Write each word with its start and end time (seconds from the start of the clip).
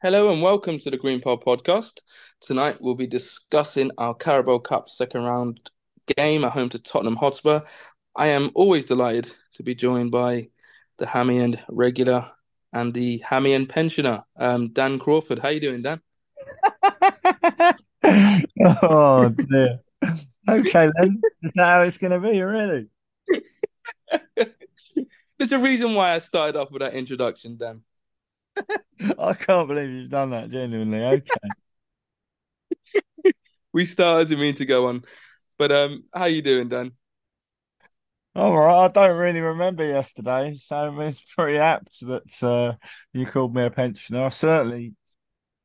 Hello 0.00 0.32
and 0.32 0.40
welcome 0.40 0.78
to 0.78 0.92
the 0.92 0.96
Green 0.96 1.20
Pod 1.20 1.42
podcast. 1.44 2.02
Tonight 2.40 2.76
we'll 2.80 2.94
be 2.94 3.08
discussing 3.08 3.90
our 3.98 4.14
Carabao 4.14 4.58
Cup 4.58 4.88
second 4.88 5.24
round 5.24 5.72
game 6.16 6.44
at 6.44 6.52
home 6.52 6.68
to 6.68 6.78
Tottenham 6.78 7.16
Hotspur. 7.16 7.62
I 8.14 8.28
am 8.28 8.52
always 8.54 8.84
delighted 8.84 9.34
to 9.54 9.64
be 9.64 9.74
joined 9.74 10.12
by 10.12 10.50
the 10.98 11.06
Hammy 11.06 11.40
End 11.40 11.60
regular 11.68 12.30
and 12.72 12.94
the 12.94 13.18
Hammy 13.28 13.54
End 13.54 13.68
pensioner, 13.70 14.22
um, 14.38 14.68
Dan 14.68 15.00
Crawford. 15.00 15.40
How 15.40 15.48
are 15.48 15.52
you 15.52 15.60
doing, 15.60 15.82
Dan? 15.82 16.00
oh 18.72 19.30
dear. 19.30 19.80
Okay 20.48 20.92
then, 20.96 21.20
is 21.42 21.50
that 21.56 21.64
how 21.64 21.82
it's 21.82 21.98
going 21.98 22.12
to 22.12 22.20
be, 22.20 22.40
really? 22.40 22.86
There's 25.38 25.50
a 25.50 25.58
reason 25.58 25.94
why 25.94 26.14
I 26.14 26.18
started 26.18 26.54
off 26.56 26.70
with 26.70 26.82
that 26.82 26.94
introduction, 26.94 27.56
Dan. 27.56 27.82
I 29.18 29.34
can't 29.34 29.68
believe 29.68 29.90
you've 29.90 30.10
done 30.10 30.30
that. 30.30 30.50
Genuinely, 30.50 31.02
okay. 31.04 31.22
we 33.72 33.86
start 33.86 34.22
as 34.22 34.30
we 34.30 34.36
mean 34.36 34.54
to 34.54 34.66
go 34.66 34.88
on, 34.88 35.04
but 35.58 35.72
um, 35.72 36.04
how 36.12 36.26
you 36.26 36.42
doing, 36.42 36.68
Dan? 36.68 36.92
All 38.34 38.56
right, 38.56 38.84
I 38.84 38.88
don't 38.88 39.16
really 39.16 39.40
remember 39.40 39.84
yesterday, 39.84 40.54
so 40.54 41.00
it's 41.00 41.20
pretty 41.34 41.58
apt 41.58 41.98
that 42.06 42.42
uh, 42.42 42.76
you 43.12 43.26
called 43.26 43.54
me 43.54 43.64
a 43.64 43.70
pensioner. 43.70 44.30
Certainly, 44.30 44.94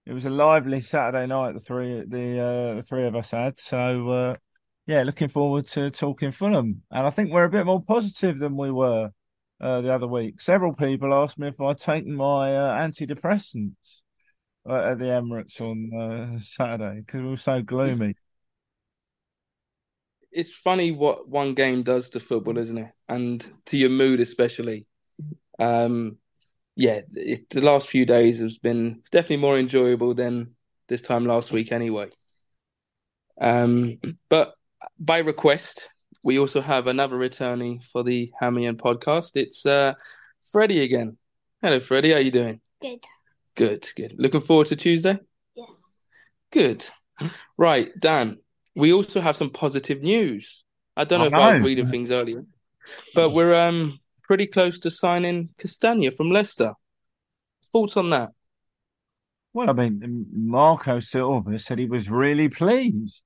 it 0.06 0.14
was 0.14 0.26
a 0.26 0.30
lively 0.30 0.82
Saturday 0.82 1.28
night. 1.28 1.54
The 1.54 1.60
three, 1.60 2.04
the 2.08 2.40
uh, 2.40 2.76
the 2.76 2.82
three 2.82 3.06
of 3.06 3.16
us 3.16 3.32
had. 3.32 3.60
So 3.60 4.10
uh, 4.10 4.36
yeah, 4.88 5.04
looking 5.04 5.30
forward 5.30 5.68
to 5.68 5.92
talking 5.92 6.32
Fulham, 6.32 6.82
and 6.90 7.06
I 7.06 7.10
think 7.10 7.32
we're 7.32 7.44
a 7.44 7.50
bit 7.50 7.66
more 7.66 7.84
positive 7.84 8.40
than 8.40 8.58
we 8.58 8.72
were 8.72 9.12
uh, 9.62 9.82
the 9.82 9.94
other 9.94 10.08
week. 10.08 10.42
Several 10.42 10.74
people 10.74 11.14
asked 11.14 11.38
me 11.38 11.48
if 11.48 11.60
I'd 11.60 11.78
taken 11.78 12.16
my 12.16 12.56
uh, 12.56 12.78
antidepressants 12.80 14.02
uh, 14.70 14.92
at 14.92 15.00
the 15.00 15.06
Emirates 15.06 15.60
on 15.62 15.92
uh, 15.94 16.40
Saturday 16.40 17.02
because 17.06 17.22
we 17.22 17.30
were 17.30 17.38
so 17.38 17.62
gloomy. 17.62 18.16
It's 20.32 20.54
funny 20.54 20.92
what 20.92 21.30
one 21.30 21.54
game 21.54 21.84
does 21.84 22.10
to 22.12 22.20
football, 22.20 22.58
isn't 22.58 22.78
it? 22.78 22.92
And 23.08 23.44
to 23.68 23.78
your 23.78 23.92
mood, 23.92 24.20
especially. 24.20 24.88
Um, 25.60 26.18
yeah, 26.76 27.02
it, 27.12 27.50
the 27.52 27.62
last 27.62 27.88
few 27.88 28.06
days 28.06 28.40
has 28.40 28.58
been 28.58 29.04
definitely 29.12 29.38
more 29.38 29.60
enjoyable 29.60 30.16
than 30.16 30.56
this 30.88 31.02
time 31.02 31.26
last 31.26 31.52
week, 31.52 31.72
anyway. 31.72 32.10
Um, 33.40 34.00
but 34.30 34.56
by 35.00 35.20
request, 35.20 35.88
we 36.24 36.40
also 36.40 36.62
have 36.62 36.88
another 36.88 37.18
returnee 37.18 37.84
for 37.92 38.04
the 38.04 38.32
Hammy 38.40 38.66
End 38.66 38.80
podcast. 38.80 39.32
It's 39.36 39.66
uh, 39.66 39.94
Freddie 40.50 40.82
again. 40.82 41.18
Hello, 41.62 41.80
Freddie. 41.80 42.12
How 42.12 42.18
are 42.18 42.22
you 42.22 42.32
doing? 42.32 42.62
Good. 42.82 43.04
Good, 43.56 43.88
good. 43.96 44.16
Looking 44.18 44.42
forward 44.42 44.68
to 44.68 44.76
Tuesday? 44.76 45.20
Yes. 45.56 45.84
Good. 46.52 46.86
Right, 47.58 47.92
Dan. 48.00 48.38
We 48.76 48.94
also 48.94 49.22
have 49.22 49.36
some 49.36 49.52
positive 49.52 50.02
news. 50.02 50.64
I 50.96 51.04
don't 51.04 51.20
know 51.20 51.26
I 51.26 51.28
if 51.28 51.34
I 51.34 51.52
was 51.52 51.60
know. 51.60 51.66
reading 51.66 51.88
things 51.88 52.10
earlier, 52.10 52.46
but 53.14 53.32
we're 53.32 53.54
um 53.54 54.00
pretty 54.24 54.48
close 54.48 54.80
to 54.80 54.90
signing 54.90 55.50
Castagne 55.58 56.12
from 56.14 56.32
Leicester. 56.32 56.74
Thoughts 57.72 57.98
on 57.98 58.10
that? 58.12 58.32
Well, 59.54 59.70
I 59.70 59.74
mean, 59.74 60.26
Marco 60.32 61.00
Silva 61.00 61.60
said 61.60 61.78
he 61.78 61.86
was 61.86 62.10
really 62.10 62.50
pleased, 62.50 63.24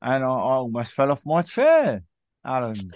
and 0.00 0.22
I, 0.22 0.28
I 0.28 0.54
almost 0.54 0.92
fell 0.92 1.10
off 1.10 1.20
my 1.24 1.42
chair, 1.42 2.02
Alan. 2.44 2.92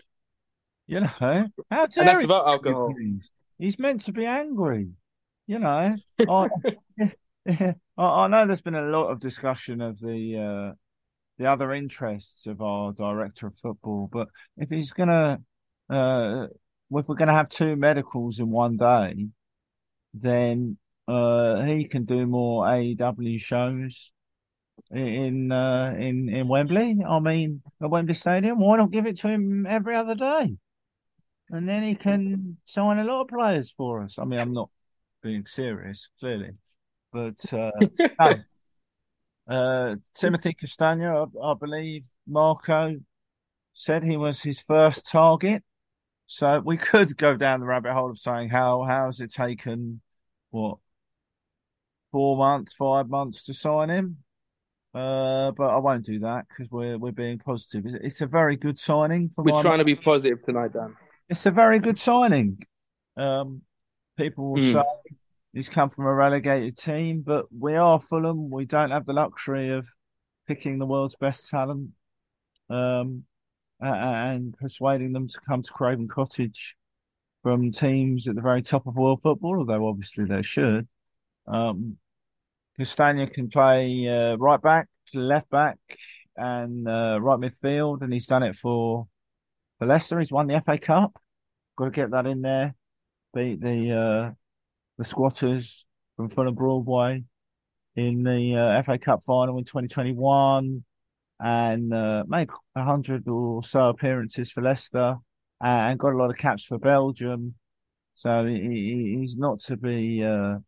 You 0.87 1.01
know, 1.01 1.07
how 1.07 1.29
And 1.29 1.51
dare 1.71 2.05
that's 2.05 2.21
he 2.21 2.27
without 2.27 2.45
be 2.45 2.51
alcohol. 2.51 2.95
He's 3.59 3.79
meant 3.79 4.05
to 4.05 4.13
be 4.13 4.27
angry. 4.27 4.91
You 5.47 5.59
know, 5.59 5.97
I, 6.29 6.49
I, 7.49 7.75
I 7.99 8.29
know 8.29 8.47
there's 8.47 8.61
been 8.61 8.75
a 8.75 8.83
lot 8.83 9.09
of 9.09 9.21
discussion 9.21 9.81
of 9.81 9.99
the 9.99 10.73
uh, 10.73 10.75
the 11.39 11.47
other 11.47 11.73
interests 11.73 12.47
of 12.47 12.61
our 12.61 12.93
director 12.93 13.49
of 13.49 13.57
football, 13.57 14.09
but 14.13 14.29
if 14.57 14.69
he's 14.71 14.93
gonna, 14.93 15.41
uh, 15.91 16.47
if 16.91 17.09
we're 17.09 17.15
gonna 17.17 17.33
have 17.35 17.49
two 17.49 17.77
medicals 17.77 18.39
in 18.39 18.51
one 18.51 18.77
day, 18.77 19.27
then 20.15 20.79
uh, 21.09 21.63
he 21.63 21.87
can 21.87 22.05
do 22.05 22.27
more 22.27 22.67
AEW 22.67 23.41
shows 23.41 24.13
in 24.91 25.53
uh, 25.53 25.95
in 25.99 26.29
in 26.29 26.49
Wembley. 26.49 26.99
I 27.07 27.19
mean, 27.21 27.63
at 27.83 27.91
Wembley 27.91 28.15
Stadium. 28.15 28.59
Why 28.59 28.77
not 28.77 28.91
give 28.91 29.07
it 29.07 29.19
to 29.21 29.29
him 29.29 29.67
every 29.67 29.95
other 29.95 30.15
day? 30.15 30.57
And 31.51 31.69
then 31.69 31.83
he 31.83 31.95
can 31.95 32.57
sign 32.65 32.99
a 32.99 33.05
lot 33.05 33.23
of 33.23 33.29
players 33.29 33.73
for 33.77 34.03
us. 34.03 34.17
I 34.19 34.25
mean, 34.25 34.41
I'm 34.41 34.53
not 34.53 34.71
being 35.23 35.45
serious, 35.47 36.09
clearly, 36.19 36.53
but 37.13 37.53
uh, 37.53 37.71
no. 38.21 38.35
Uh, 39.47 39.97
Timothy 40.15 40.55
Castagne, 40.55 41.05
I, 41.05 41.47
I 41.47 41.55
believe 41.55 42.07
Marco 42.27 42.97
said 43.75 44.03
he 44.03 44.17
was 44.17 44.43
his 44.43 44.61
first 44.61 45.07
target. 45.07 45.63
So 46.27 46.61
we 46.61 46.79
could 46.79 47.17
go 47.19 47.37
down 47.37 47.61
the 47.61 47.67
rabbit 47.67 47.93
hole 47.93 48.11
of 48.11 48.19
saying 48.19 48.49
how 48.49 48.83
how 48.85 49.07
has 49.07 49.21
it 49.21 49.33
taken 49.33 50.01
what 50.51 50.79
four 52.11 52.37
months, 52.39 52.73
five 52.73 53.09
months 53.09 53.43
to 53.45 53.55
sign 53.55 53.91
him? 53.91 54.19
Uh, 54.95 55.51
but 55.51 55.71
I 55.71 55.79
won't 55.79 56.05
do 56.05 56.21
that 56.21 56.47
because 56.49 56.71
we're 56.71 56.97
we're 56.99 57.11
being 57.13 57.39
positive. 57.39 57.85
It's, 57.87 57.97
it's 58.05 58.21
a 58.21 58.27
very 58.27 58.55
good 58.57 58.79
signing 58.79 59.31
for 59.35 59.43
We're 59.43 59.61
trying 59.61 59.79
to 59.79 59.85
be 59.85 59.97
positive 59.97 60.45
tonight, 60.45 60.73
Dan. 60.73 60.95
It's 61.29 61.47
a 61.47 61.51
very 61.51 61.81
good 61.81 61.99
signing. 61.99 62.65
Um, 63.17 63.63
people 64.17 64.53
will 64.53 64.63
Mm. 64.63 64.73
say 64.73 65.15
he's 65.53 65.69
come 65.69 65.91
from 65.91 66.07
a 66.07 66.15
relegated 66.15 66.79
team, 66.79 67.23
but 67.23 67.47
we 67.57 67.75
are 67.75 68.01
Fulham. 68.01 68.51
We 68.51 68.67
don't 68.67 68.93
have 68.93 69.05
the 69.07 69.13
luxury 69.15 69.71
of 69.71 69.89
picking 70.47 70.79
the 70.79 70.87
world's 70.87 71.17
best 71.17 71.49
talent, 71.49 71.91
um, 72.71 73.25
and 73.81 74.57
persuading 74.59 75.13
them 75.13 75.27
to 75.27 75.41
come 75.41 75.63
to 75.65 75.73
Craven 75.73 76.07
Cottage 76.07 76.77
from 77.43 77.73
teams 77.73 78.29
at 78.29 78.37
the 78.37 78.43
very 78.43 78.63
top 78.63 78.87
of 78.87 78.95
world 78.97 79.23
football. 79.23 79.59
Although 79.59 79.89
obviously 79.89 80.25
they 80.25 80.43
should. 80.43 80.87
Um, 81.49 81.99
Castagne 82.79 83.33
can 83.33 83.49
play 83.49 84.09
uh, 84.09 84.37
right 84.37 84.61
back, 84.61 84.89
left 85.15 85.49
back, 85.51 85.79
and 86.37 86.89
uh, 86.89 87.19
right 87.21 87.39
midfield, 87.39 88.03
and 88.03 88.13
he's 88.13 88.27
done 88.27 88.43
it 88.43 88.57
for 88.57 89.07
for 89.79 89.87
Leicester. 89.87 90.19
He's 90.21 90.33
won 90.33 90.47
the 90.49 90.57
FA 90.57 90.79
Cup. 90.79 91.19
Got 91.77 91.87
to 91.87 91.91
get 91.91 92.11
that 92.13 92.27
in 92.27 92.43
there. 92.43 92.75
Beat 93.35 93.61
the 93.61 93.93
uh, 93.93 94.33
the 94.99 95.05
squatters 95.05 95.87
from 96.17 96.31
Fulham 96.31 96.55
Broadway 96.55 97.25
in 97.97 98.23
the 98.23 98.57
uh, 98.57 98.83
FA 98.83 98.99
Cup 98.99 99.23
final 99.25 99.59
in 99.59 99.65
2021, 99.65 100.85
and 101.41 101.95
uh, 101.95 102.25
made 102.29 102.51
hundred 102.77 103.29
or 103.29 103.63
so 103.65 103.89
appearances 103.91 104.51
for 104.51 104.63
Leicester, 104.63 105.17
and 105.61 105.99
got 105.99 106.13
a 106.15 106.17
lot 106.17 106.31
of 106.31 106.37
caps 106.37 106.65
for 106.65 106.79
Belgium. 106.79 107.55
So 108.15 108.47
he- 108.47 109.19
he's 109.21 109.37
not 109.37 109.61
to 109.67 109.77
be 109.77 110.25
uh, 110.25 110.59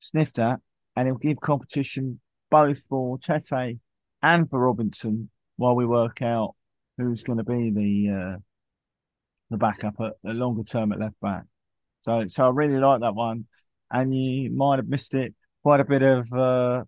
sniffed 0.00 0.38
at, 0.38 0.60
and 0.98 1.06
it'll 1.06 1.18
give 1.18 1.40
competition 1.40 2.18
both 2.50 2.82
for 2.88 3.18
Tete 3.18 3.78
and 4.20 4.50
for 4.50 4.58
Robinson 4.58 5.30
while 5.56 5.76
we 5.76 5.86
work 5.86 6.22
out 6.22 6.56
who's 6.96 7.22
going 7.22 7.38
to 7.38 7.44
be 7.44 7.70
the 7.70 8.12
uh, 8.12 8.38
the 9.50 9.56
backup 9.56 9.94
at 10.00 10.14
the 10.24 10.32
longer 10.32 10.64
term 10.64 10.90
at 10.90 10.98
left 10.98 11.20
back. 11.20 11.44
So, 12.02 12.24
so 12.26 12.46
I 12.46 12.48
really 12.50 12.78
like 12.78 13.00
that 13.00 13.14
one, 13.14 13.46
and 13.92 14.12
you 14.12 14.50
might 14.50 14.80
have 14.80 14.88
missed 14.88 15.14
it. 15.14 15.34
Quite 15.62 15.78
a 15.78 15.84
bit 15.84 16.02
of 16.02 16.32
uh, 16.32 16.82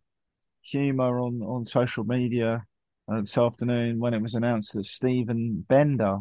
humour 0.63 1.21
on 1.21 1.41
on 1.43 1.65
social 1.65 2.03
media 2.03 2.65
uh, 3.07 3.21
this 3.21 3.39
afternoon 3.39 4.01
when 4.01 4.13
it 4.13 4.23
was 4.23 4.35
announced 4.35 4.73
that 4.73 4.87
Steven 4.87 5.65
Benda, 5.69 6.19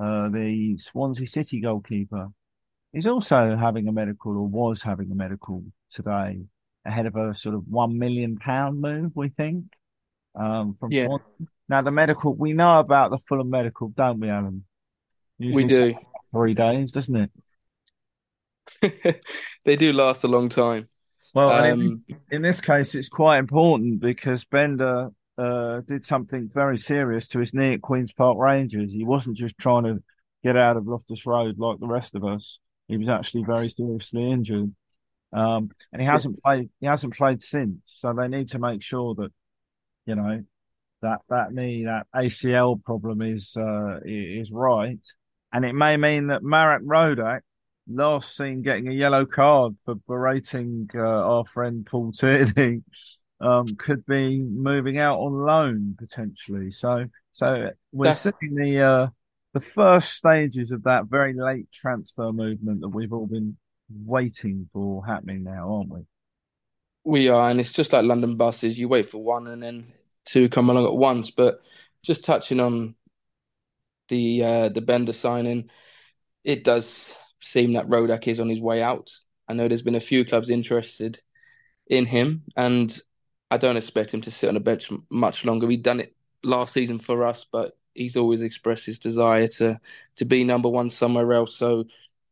uh, 0.00 0.28
the 0.28 0.78
Swansea 0.78 1.26
City 1.26 1.60
goalkeeper, 1.60 2.28
is 2.92 3.08
also 3.08 3.56
having 3.56 3.88
a 3.88 3.92
medical 3.92 4.30
or 4.36 4.46
was 4.46 4.82
having 4.82 5.10
a 5.10 5.16
medical 5.16 5.64
today 5.90 6.44
ahead 6.86 7.06
of 7.06 7.16
a 7.16 7.34
sort 7.34 7.54
of 7.54 7.64
one 7.68 7.98
million 7.98 8.36
pound 8.36 8.80
move, 8.80 9.12
we 9.14 9.28
think, 9.28 9.64
um, 10.34 10.76
from 10.78 10.92
Yeah. 10.92 11.08
Now 11.68 11.82
the 11.82 11.90
medical, 11.90 12.34
we 12.34 12.52
know 12.52 12.78
about 12.78 13.10
the 13.10 13.18
Fulham 13.28 13.50
medical, 13.50 13.88
don't 13.88 14.20
we, 14.20 14.28
Alan? 14.28 14.64
we 15.38 15.64
do. 15.64 15.94
three 16.30 16.54
days, 16.54 16.92
doesn't 16.92 17.30
it? 18.82 19.22
They 19.64 19.74
do 19.74 19.92
last 19.92 20.22
a 20.22 20.28
long 20.28 20.48
time. 20.48 20.88
Well, 21.34 21.50
and 21.50 21.82
in, 21.82 21.88
Um, 21.88 22.04
in 22.30 22.42
this 22.42 22.60
case, 22.60 22.94
it's 22.94 23.08
quite 23.08 23.38
important 23.38 24.00
because 24.00 24.44
Benda 24.44 25.10
uh, 25.36 25.80
did 25.80 26.06
something 26.06 26.48
very 26.54 26.78
serious 26.78 27.26
to 27.28 27.40
his 27.40 27.52
knee 27.52 27.74
at 27.74 27.82
Queens 27.82 28.12
Park 28.12 28.38
Rangers. 28.38 28.92
He 28.92 29.04
wasn't 29.04 29.36
just 29.36 29.58
trying 29.58 29.84
to 29.84 30.02
get 30.44 30.56
out 30.56 30.76
of 30.76 30.86
Loftus 30.86 31.26
Road 31.26 31.58
like 31.58 31.80
the 31.80 31.88
rest 31.88 32.14
of 32.14 32.24
us. 32.24 32.60
He 32.86 32.96
was 32.96 33.08
actually 33.08 33.42
very 33.42 33.68
seriously 33.70 34.30
injured, 34.30 34.72
um, 35.36 35.70
and 35.92 36.00
he 36.00 36.08
hasn't 36.08 36.42
played. 36.42 36.70
He 36.80 36.86
hasn't 36.86 37.14
played 37.14 37.42
since. 37.42 37.78
So 37.84 38.14
they 38.14 38.26
need 38.26 38.50
to 38.50 38.58
make 38.58 38.82
sure 38.82 39.14
that 39.16 39.30
you 40.06 40.14
know 40.14 40.42
that 41.02 41.18
that 41.28 41.52
knee, 41.52 41.84
that 41.84 42.06
ACL 42.14 42.82
problem 42.82 43.20
is 43.20 43.54
uh, 43.56 44.00
is 44.04 44.50
right, 44.50 45.04
and 45.52 45.64
it 45.64 45.74
may 45.74 45.98
mean 45.98 46.28
that 46.28 46.42
Marek 46.42 46.82
Rodak 46.82 47.40
last 47.86 48.34
seen 48.34 48.62
getting 48.62 48.88
a 48.88 48.92
yellow 48.92 49.26
card 49.26 49.76
for 49.84 49.94
berating 49.94 50.88
uh, 50.94 51.00
our 51.00 51.44
friend 51.44 51.86
Paul 51.86 52.12
Tierney 52.12 52.82
um, 53.40 53.66
could 53.76 54.06
be 54.06 54.40
moving 54.40 54.98
out 54.98 55.18
on 55.18 55.34
loan 55.34 55.96
potentially. 55.98 56.70
So, 56.70 57.04
so 57.30 57.70
we're 57.92 58.06
That's... 58.06 58.20
seeing 58.20 58.54
the 58.54 58.80
uh, 58.80 59.06
the 59.52 59.60
first 59.60 60.14
stages 60.14 60.70
of 60.70 60.84
that 60.84 61.06
very 61.06 61.34
late 61.34 61.70
transfer 61.70 62.32
movement 62.32 62.80
that 62.80 62.88
we've 62.88 63.12
all 63.12 63.26
been 63.26 63.58
waiting 63.88 64.68
for 64.72 65.04
happening 65.04 65.44
now, 65.44 65.74
aren't 65.74 65.90
we? 65.90 66.00
We 67.04 67.28
are, 67.28 67.50
and 67.50 67.60
it's 67.60 67.72
just 67.72 67.92
like 67.92 68.04
London 68.04 68.36
buses. 68.36 68.78
You 68.78 68.88
wait 68.88 69.08
for 69.08 69.22
one, 69.22 69.46
and 69.46 69.62
then 69.62 69.92
two 70.24 70.48
come 70.48 70.70
along 70.70 70.86
at 70.86 70.94
once. 70.94 71.30
But 71.30 71.60
just 72.02 72.24
touching 72.24 72.60
on 72.60 72.96
the 74.08 74.44
uh, 74.44 74.68
the 74.70 74.80
Benda 74.80 75.12
signing, 75.12 75.70
it 76.44 76.64
does 76.64 77.14
seem 77.40 77.74
that 77.74 77.88
Rodak 77.88 78.26
is 78.26 78.40
on 78.40 78.48
his 78.48 78.60
way 78.60 78.82
out. 78.82 79.12
I 79.48 79.52
know 79.52 79.68
there's 79.68 79.82
been 79.82 79.94
a 79.94 80.00
few 80.00 80.24
clubs 80.24 80.50
interested 80.50 81.20
in 81.86 82.06
him, 82.06 82.42
and 82.56 82.98
I 83.50 83.56
don't 83.58 83.76
expect 83.76 84.12
him 84.12 84.22
to 84.22 84.30
sit 84.30 84.48
on 84.48 84.54
the 84.54 84.60
bench 84.60 84.90
much 85.10 85.44
longer. 85.44 85.68
He'd 85.68 85.82
done 85.82 86.00
it 86.00 86.16
last 86.42 86.72
season 86.72 86.98
for 86.98 87.24
us, 87.24 87.46
but 87.50 87.76
he's 87.94 88.16
always 88.16 88.40
expressed 88.40 88.86
his 88.86 88.98
desire 88.98 89.48
to 89.48 89.80
to 90.16 90.24
be 90.24 90.44
number 90.44 90.68
one 90.68 90.90
somewhere 90.90 91.32
else. 91.32 91.56
So 91.56 91.84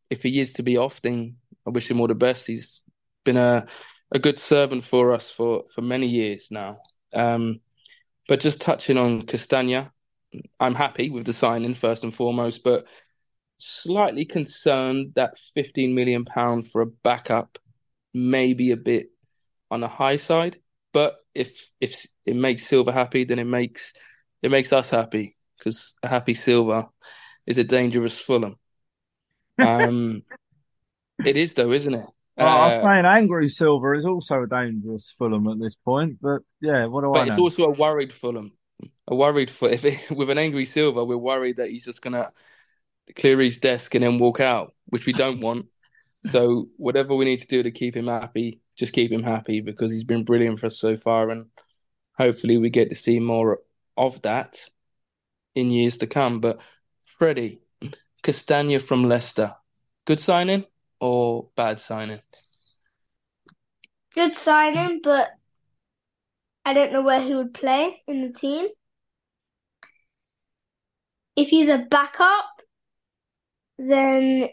if 0.09 0.23
he 0.23 0.39
is 0.39 0.53
to 0.53 0.63
be 0.63 0.77
off, 0.77 1.01
then 1.01 1.37
I 1.65 1.71
wish 1.71 1.89
him 1.89 1.99
all 1.99 2.07
the 2.07 2.15
best. 2.15 2.47
He's 2.47 2.81
been 3.23 3.37
a 3.37 3.65
a 4.11 4.19
good 4.19 4.39
servant 4.39 4.83
for 4.83 5.13
us 5.13 5.31
for 5.31 5.63
for 5.73 5.81
many 5.81 6.07
years 6.07 6.49
now. 6.51 6.77
Um, 7.13 7.61
but 8.27 8.39
just 8.39 8.61
touching 8.61 8.97
on 8.97 9.23
Castagne, 9.23 9.91
I'm 10.59 10.75
happy 10.75 11.09
with 11.09 11.25
the 11.25 11.33
signing 11.33 11.75
first 11.75 12.03
and 12.03 12.13
foremost, 12.13 12.63
but 12.63 12.85
slightly 13.57 14.25
concerned 14.25 15.13
that 15.15 15.37
15 15.53 15.95
million 15.95 16.25
pound 16.25 16.69
for 16.69 16.81
a 16.81 16.87
backup 16.87 17.57
may 18.13 18.53
be 18.53 18.71
a 18.71 18.77
bit 18.77 19.07
on 19.71 19.81
the 19.81 19.87
high 19.87 20.17
side. 20.17 20.57
But 20.93 21.15
if 21.33 21.69
if 21.79 22.05
it 22.25 22.35
makes 22.35 22.65
Silva 22.65 22.91
happy, 22.91 23.25
then 23.25 23.39
it 23.39 23.45
makes 23.45 23.93
it 24.41 24.51
makes 24.51 24.71
us 24.71 24.89
happy 24.89 25.35
because 25.57 25.93
a 26.03 26.07
happy 26.07 26.33
Silva 26.33 26.89
is 27.45 27.57
a 27.57 27.63
dangerous 27.63 28.19
Fulham. 28.19 28.57
Um, 29.57 30.23
it 31.23 31.37
is 31.37 31.53
though, 31.53 31.71
isn't 31.71 31.93
it? 31.93 32.05
Well, 32.37 32.47
uh, 32.47 32.67
I'm 32.67 32.81
saying 32.81 33.05
angry 33.05 33.47
Silva 33.47 33.93
is 33.93 34.05
also 34.05 34.43
a 34.43 34.47
dangerous 34.47 35.15
Fulham 35.17 35.47
at 35.47 35.57
this 35.57 35.75
point, 35.75 36.17
but 36.21 36.41
yeah, 36.59 36.85
what 36.85 37.05
do 37.05 37.11
but 37.13 37.19
I 37.19 37.25
know? 37.25 37.31
It's 37.31 37.39
also 37.39 37.63
a 37.63 37.71
worried 37.71 38.11
Fulham. 38.11 38.51
A 39.07 39.15
worried 39.15 39.49
for 39.49 39.69
if 39.69 39.85
it, 39.85 40.11
with 40.11 40.29
an 40.29 40.37
angry 40.37 40.65
Silva, 40.65 41.05
we're 41.05 41.15
worried 41.15 41.57
that 41.57 41.69
he's 41.69 41.85
just 41.85 42.01
gonna 42.01 42.29
clear 43.15 43.39
his 43.39 43.59
desk 43.59 43.95
and 43.95 44.03
then 44.03 44.19
walk 44.19 44.41
out, 44.41 44.73
which 44.87 45.05
we 45.05 45.13
don't 45.13 45.39
want. 45.39 45.67
So 46.31 46.69
whatever 46.77 47.13
we 47.13 47.25
need 47.25 47.41
to 47.41 47.47
do 47.47 47.61
to 47.61 47.69
keep 47.69 47.95
him 47.95 48.07
happy, 48.07 48.59
just 48.75 48.93
keep 48.93 49.11
him 49.11 49.21
happy 49.21 49.61
because 49.61 49.91
he's 49.91 50.03
been 50.03 50.23
brilliant 50.23 50.59
for 50.59 50.65
us 50.65 50.79
so 50.79 50.97
far, 50.97 51.29
and 51.29 51.45
hopefully 52.17 52.57
we 52.57 52.71
get 52.71 52.89
to 52.89 52.95
see 52.95 53.19
more 53.19 53.59
of 53.95 54.19
that 54.23 54.57
in 55.53 55.69
years 55.69 55.99
to 55.99 56.07
come. 56.07 56.39
But 56.39 56.59
Freddie 57.05 57.61
Castagne 58.23 58.81
from 58.81 59.03
Leicester, 59.03 59.53
good 60.05 60.19
signing 60.19 60.65
or 60.99 61.49
bad 61.55 61.79
signing? 61.79 62.21
Good 64.13 64.33
signing, 64.33 65.01
but 65.03 65.29
I 66.63 66.73
don't 66.73 66.93
know 66.93 67.01
where 67.01 67.21
he 67.21 67.35
would 67.35 67.53
play 67.53 68.01
in 68.07 68.21
the 68.21 68.33
team. 68.33 68.67
If 71.35 71.49
he's 71.49 71.69
a 71.69 71.79
backup, 71.79 72.45
then 73.77 74.49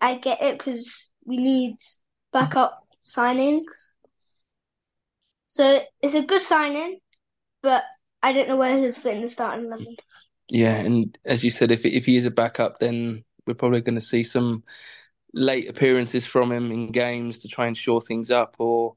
I 0.00 0.18
get 0.18 0.42
it 0.42 0.58
because 0.58 1.10
we 1.24 1.38
need 1.38 1.76
backup 2.32 2.86
signings. 3.06 3.64
So 5.46 5.80
it's 6.02 6.14
a 6.14 6.22
good 6.22 6.42
signing, 6.42 6.98
but 7.62 7.82
I 8.22 8.32
don't 8.32 8.48
know 8.48 8.56
where 8.56 8.76
he'll 8.76 8.92
fit 8.92 9.16
in 9.16 9.22
the 9.22 9.28
starting 9.28 9.66
eleven. 9.66 9.96
Yeah, 10.50 10.76
and 10.76 11.16
as 11.24 11.42
you 11.42 11.50
said, 11.50 11.70
if 11.70 11.84
if 11.84 12.06
he 12.06 12.16
is 12.16 12.26
a 12.26 12.30
backup, 12.30 12.78
then 12.78 13.24
we're 13.46 13.54
probably 13.54 13.80
going 13.80 13.94
to 13.94 14.00
see 14.00 14.22
some 14.22 14.62
late 15.34 15.68
appearances 15.68 16.26
from 16.26 16.50
him 16.50 16.72
in 16.72 16.92
games 16.92 17.40
to 17.40 17.48
try 17.48 17.66
and 17.66 17.76
shore 17.76 18.00
things 18.00 18.30
up, 18.30 18.56
or 18.58 18.96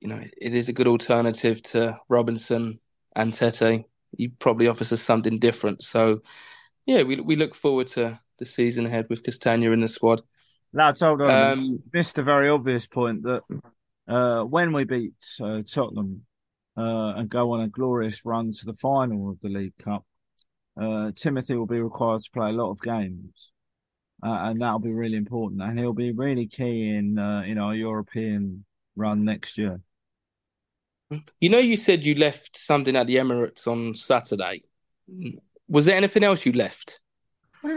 you 0.00 0.08
know, 0.08 0.20
it 0.40 0.54
is 0.54 0.68
a 0.68 0.72
good 0.72 0.86
alternative 0.86 1.62
to 1.62 1.98
Robinson 2.08 2.80
and 3.14 3.34
Tete. 3.34 3.84
He 4.16 4.28
probably 4.28 4.66
offers 4.66 4.92
us 4.92 5.02
something 5.02 5.38
different. 5.38 5.82
So 5.82 6.22
yeah, 6.86 7.02
we 7.02 7.20
we 7.20 7.36
look 7.36 7.54
forward 7.54 7.88
to 7.88 8.18
the 8.38 8.44
season 8.44 8.86
ahead 8.86 9.06
with 9.08 9.22
Castagne 9.22 9.72
in 9.72 9.80
the 9.80 9.88
squad. 9.88 10.22
Lads, 10.72 11.00
hold 11.00 11.20
on. 11.22 11.30
Um, 11.30 11.82
missed 11.92 12.18
a 12.18 12.22
very 12.22 12.48
obvious 12.48 12.86
point 12.86 13.22
that 13.24 13.42
uh, 14.08 14.42
when 14.44 14.72
we 14.72 14.84
beat 14.84 15.14
uh, 15.40 15.62
Tottenham 15.62 16.22
uh, 16.76 17.14
and 17.16 17.28
go 17.28 17.52
on 17.52 17.60
a 17.60 17.68
glorious 17.68 18.24
run 18.24 18.52
to 18.52 18.66
the 18.66 18.74
final 18.74 19.30
of 19.30 19.40
the 19.40 19.48
League 19.48 19.76
Cup, 19.78 20.04
uh, 20.80 21.10
Timothy 21.14 21.56
will 21.56 21.66
be 21.66 21.80
required 21.80 22.22
to 22.22 22.30
play 22.30 22.50
a 22.50 22.52
lot 22.52 22.70
of 22.70 22.80
games, 22.80 23.52
uh, 24.22 24.48
and 24.48 24.60
that'll 24.60 24.78
be 24.78 24.92
really 24.92 25.16
important. 25.16 25.62
And 25.62 25.78
he'll 25.78 25.92
be 25.92 26.12
really 26.12 26.46
key 26.46 26.88
in 26.88 27.18
uh, 27.18 27.42
in 27.46 27.58
our 27.58 27.74
European 27.74 28.64
run 28.96 29.24
next 29.24 29.58
year. 29.58 29.80
You 31.40 31.48
know, 31.48 31.58
you 31.58 31.76
said 31.76 32.04
you 32.04 32.14
left 32.14 32.56
something 32.56 32.94
at 32.94 33.06
the 33.06 33.16
Emirates 33.16 33.66
on 33.66 33.94
Saturday. 33.94 34.62
Was 35.68 35.86
there 35.86 35.96
anything 35.96 36.22
else 36.22 36.46
you 36.46 36.52
left? 36.52 37.00
uh, 37.64 37.68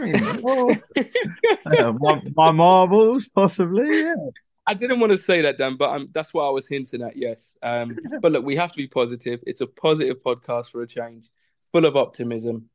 my, 1.92 2.22
my, 2.36 2.50
marbles, 2.52 3.28
possibly. 3.28 4.02
Yeah. 4.02 4.14
I 4.66 4.74
didn't 4.74 5.00
want 5.00 5.12
to 5.12 5.18
say 5.18 5.42
that, 5.42 5.58
Dan, 5.58 5.76
but 5.76 5.90
um, 5.90 6.08
that's 6.12 6.32
what 6.32 6.46
I 6.46 6.50
was 6.50 6.66
hinting 6.66 7.02
at. 7.02 7.16
Yes, 7.16 7.56
um, 7.62 7.98
but 8.20 8.32
look, 8.32 8.44
we 8.44 8.56
have 8.56 8.72
to 8.72 8.76
be 8.76 8.86
positive. 8.86 9.40
It's 9.46 9.60
a 9.60 9.66
positive 9.66 10.22
podcast 10.22 10.70
for 10.70 10.82
a 10.82 10.86
change, 10.86 11.28
full 11.72 11.84
of 11.84 11.96
optimism. 11.96 12.70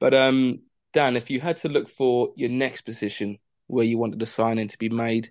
But 0.00 0.12
um, 0.12 0.62
Dan, 0.94 1.16
if 1.16 1.28
you 1.28 1.40
had 1.40 1.56
to 1.58 1.68
look 1.68 1.88
for 1.88 2.32
your 2.36 2.50
next 2.50 2.82
position 2.82 3.38
where 3.66 3.84
you 3.84 3.98
wanted 3.98 4.20
the 4.20 4.26
signing 4.26 4.68
to 4.68 4.78
be 4.78 4.88
made, 4.88 5.30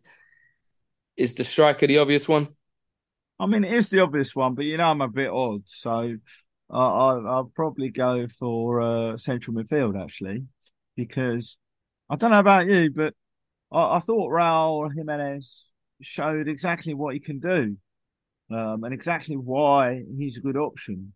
is 1.15 1.35
the 1.35 1.45
striker 1.45 1.87
the 1.87 1.99
obvious 1.99 2.27
one? 2.27 2.49
I 3.39 3.45
mean, 3.45 3.63
it 3.63 3.73
is 3.73 3.87
the 3.87 4.01
obvious 4.01 4.35
one, 4.35 4.55
but 4.55 4.65
you 4.65 4.77
know 4.77 4.83
I'm 4.83 5.01
a 5.01 5.07
bit 5.07 5.29
odd, 5.29 5.63
so 5.65 6.17
I, 6.69 7.13
will 7.13 7.51
probably 7.55 7.89
go 7.89 8.27
for 8.37 8.81
uh, 8.81 9.17
central 9.17 9.55
midfield 9.55 10.01
actually, 10.01 10.45
because 10.97 11.57
I 12.09 12.17
don't 12.17 12.31
know 12.31 12.39
about 12.39 12.67
you, 12.67 12.91
but 12.91 13.13
I, 13.71 13.97
I 13.97 13.99
thought 13.99 14.31
Raul 14.31 14.93
Jimenez 14.93 15.71
showed 16.01 16.49
exactly 16.49 16.93
what 16.93 17.13
he 17.13 17.21
can 17.21 17.39
do, 17.39 17.77
um, 18.51 18.83
and 18.83 18.93
exactly 18.93 19.37
why 19.37 20.03
he's 20.17 20.37
a 20.37 20.41
good 20.41 20.57
option 20.57 21.13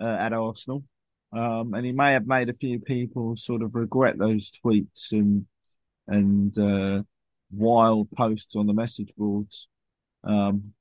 uh, 0.00 0.06
at 0.06 0.32
Arsenal. 0.32 0.84
Um, 1.32 1.74
and 1.74 1.86
he 1.86 1.92
may 1.92 2.12
have 2.12 2.26
made 2.26 2.48
a 2.48 2.54
few 2.54 2.80
people 2.80 3.36
sort 3.36 3.62
of 3.62 3.74
regret 3.74 4.18
those 4.18 4.50
tweets 4.64 5.12
and 5.12 5.46
and 6.08 6.58
uh, 6.58 7.02
wild 7.52 8.10
posts 8.10 8.56
on 8.56 8.66
the 8.66 8.72
message 8.72 9.12
boards. 9.16 9.68
Um, 10.24 10.72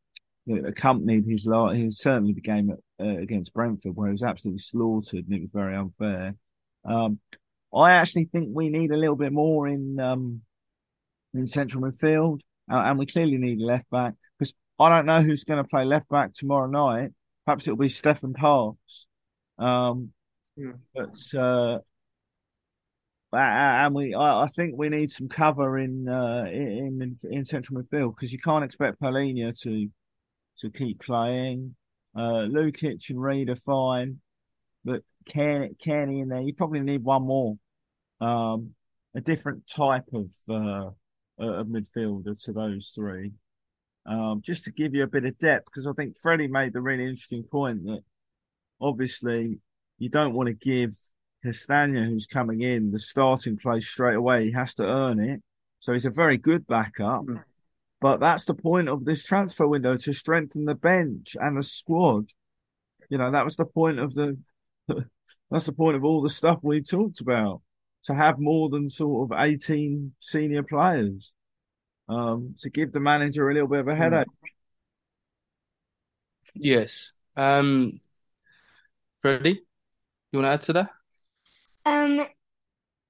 accompanied 0.66 1.26
his 1.26 1.46
last, 1.46 1.76
he 1.76 1.92
certainly 1.92 2.34
the 2.34 2.42
game 2.42 2.72
at, 2.72 3.06
uh, 3.06 3.18
against 3.20 3.54
Brentford 3.54 3.96
where 3.96 4.08
he 4.08 4.14
was 4.14 4.24
absolutely 4.24 4.60
slaughtered 4.60 5.26
and 5.26 5.34
it 5.34 5.42
was 5.42 5.52
very 5.54 5.76
unfair. 5.76 6.36
Um, 6.86 7.20
I 7.74 7.92
actually 7.94 8.26
think 8.26 8.50
we 8.52 8.70
need 8.70 8.92
a 8.92 8.98
little 8.98 9.16
bit 9.16 9.32
more 9.32 9.68
in 9.68 10.00
um, 10.00 10.42
in 11.34 11.46
central 11.46 11.84
midfield, 11.84 12.40
uh, 12.72 12.78
and 12.78 12.98
we 12.98 13.06
clearly 13.06 13.38
need 13.38 13.62
a 13.62 13.66
left 13.66 13.90
back 13.92 14.16
because 14.38 14.54
I 14.80 14.90
don't 14.90 15.06
know 15.06 15.22
who's 15.22 15.44
going 15.44 15.62
to 15.64 15.70
play 15.70 15.86
left 15.86 16.10
back 16.10 16.34
tomorrow 16.34 16.68
night. 16.68 17.12
Perhaps 17.46 17.68
it'll 17.68 17.78
be 17.78 17.90
Stefan 17.90 18.34
Parks, 18.34 19.06
um, 19.60 20.12
yeah. 20.60 20.72
but 20.94 21.40
uh, 21.40 21.80
and 23.32 23.94
we 23.94 24.14
I, 24.14 24.44
I, 24.44 24.48
think 24.48 24.76
we 24.76 24.90
need 24.90 25.12
some 25.12 25.30
cover 25.30 25.78
in 25.78 26.08
uh, 26.08 26.46
in, 26.52 27.18
in, 27.30 27.46
central 27.46 27.82
midfield 27.82 28.16
because 28.16 28.34
you 28.34 28.40
can't 28.40 28.66
expect 28.66 29.00
Palhinha 29.00 29.60
to 29.62 29.88
to 30.60 30.70
keep 30.72 31.02
playing. 31.02 31.76
Uh, 32.16 32.48
Lukic 32.50 33.10
and 33.10 33.22
Reed 33.22 33.50
are 33.50 33.56
fine, 33.56 34.20
but 34.84 35.04
Cairney 35.30 36.22
in 36.22 36.28
there, 36.30 36.42
you 36.42 36.54
probably 36.54 36.80
need 36.80 37.04
one 37.04 37.24
more, 37.24 37.58
um, 38.20 38.72
a 39.16 39.22
different 39.22 39.68
type 39.68 40.06
of 40.14 40.26
uh, 40.50 40.90
of 41.38 41.68
midfielder 41.68 42.42
to 42.46 42.52
those 42.52 42.92
three, 42.96 43.32
um, 44.08 44.42
just 44.44 44.64
to 44.64 44.72
give 44.72 44.96
you 44.96 45.04
a 45.04 45.08
bit 45.08 45.26
of 45.26 45.38
depth. 45.38 45.66
Because 45.66 45.86
I 45.86 45.94
think 45.94 46.16
Freddie 46.20 46.48
made 46.48 46.74
the 46.74 46.82
really 46.82 47.04
interesting 47.04 47.44
point 47.44 47.86
that 47.86 48.02
obviously 48.82 49.60
you 50.00 50.10
don't 50.10 50.34
want 50.34 50.48
to 50.48 50.54
give 50.54 50.98
Castagne, 51.46 52.06
who's 52.06 52.26
coming 52.28 52.62
in, 52.62 52.92
the 52.92 53.00
starting 53.00 53.58
place 53.58 53.88
straight 53.88 54.16
away. 54.16 54.46
He 54.46 54.52
has 54.54 54.74
to 54.76 54.84
earn 54.84 55.20
it. 55.20 55.42
So 55.80 55.94
he's 55.94 56.06
a 56.06 56.10
very 56.10 56.38
good 56.38 56.68
backup. 56.68 57.24
Mm. 57.26 57.44
But 58.02 58.20
that's 58.20 58.46
the 58.46 58.54
point 58.54 58.90
of 58.90 59.06
this 59.06 59.24
transfer 59.24 59.68
window 59.68 59.98
to 59.98 60.14
strengthen 60.14 60.66
the 60.66 60.76
bench 60.76 61.36
and 61.40 61.58
the 61.58 61.64
squad. 61.64 62.30
You 63.10 63.18
know, 63.18 63.32
that 63.32 63.46
was 63.46 63.56
the 63.56 63.66
point 63.66 64.00
of 64.00 64.14
the 64.14 64.38
that's 65.52 65.66
the 65.66 65.72
point 65.74 65.96
of 65.98 66.04
all 66.04 66.22
the 66.22 66.30
stuff 66.30 66.60
we've 66.62 66.88
talked 66.88 67.22
about. 67.22 67.62
to 68.06 68.16
have 68.16 68.40
more 68.40 68.70
than 68.70 68.90
sort 68.90 69.30
of 69.32 69.38
18 69.40 70.14
senior 70.20 70.64
players 70.64 71.34
um, 72.08 72.56
to 72.60 72.70
give 72.70 72.92
the 72.94 73.00
manager 73.00 73.50
a 73.50 73.54
little 73.54 73.68
bit 73.68 73.80
of 73.82 73.88
a 73.88 73.96
Hmm. 73.96 74.02
headache. 74.02 74.28
Yes. 76.56 77.14
Um, 77.36 78.00
Freddie, 79.20 79.62
you 80.32 80.40
want 80.40 80.48
to 80.48 80.52
add 80.54 80.62
to 80.62 80.74
that? 80.74 80.90
Um, 81.86 82.26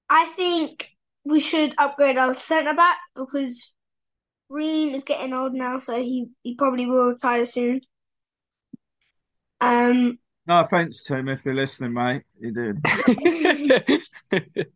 I 0.09 0.25
think 0.35 0.89
we 1.25 1.39
should 1.39 1.75
upgrade 1.77 2.17
our 2.17 2.33
centre 2.33 2.73
back 2.73 2.97
because 3.15 3.71
Ream 4.49 4.95
is 4.95 5.03
getting 5.03 5.33
old 5.33 5.53
now, 5.53 5.79
so 5.79 5.99
he, 6.01 6.27
he 6.43 6.55
probably 6.55 6.85
will 6.85 7.09
retire 7.09 7.45
soon. 7.45 7.81
Um, 9.61 10.17
No 10.47 10.61
offense, 10.61 11.03
Tim, 11.03 11.27
if 11.29 11.43
you're 11.45 11.53
listening, 11.53 11.93
mate. 11.93 12.23
You 12.39 12.51
did. 12.53 12.81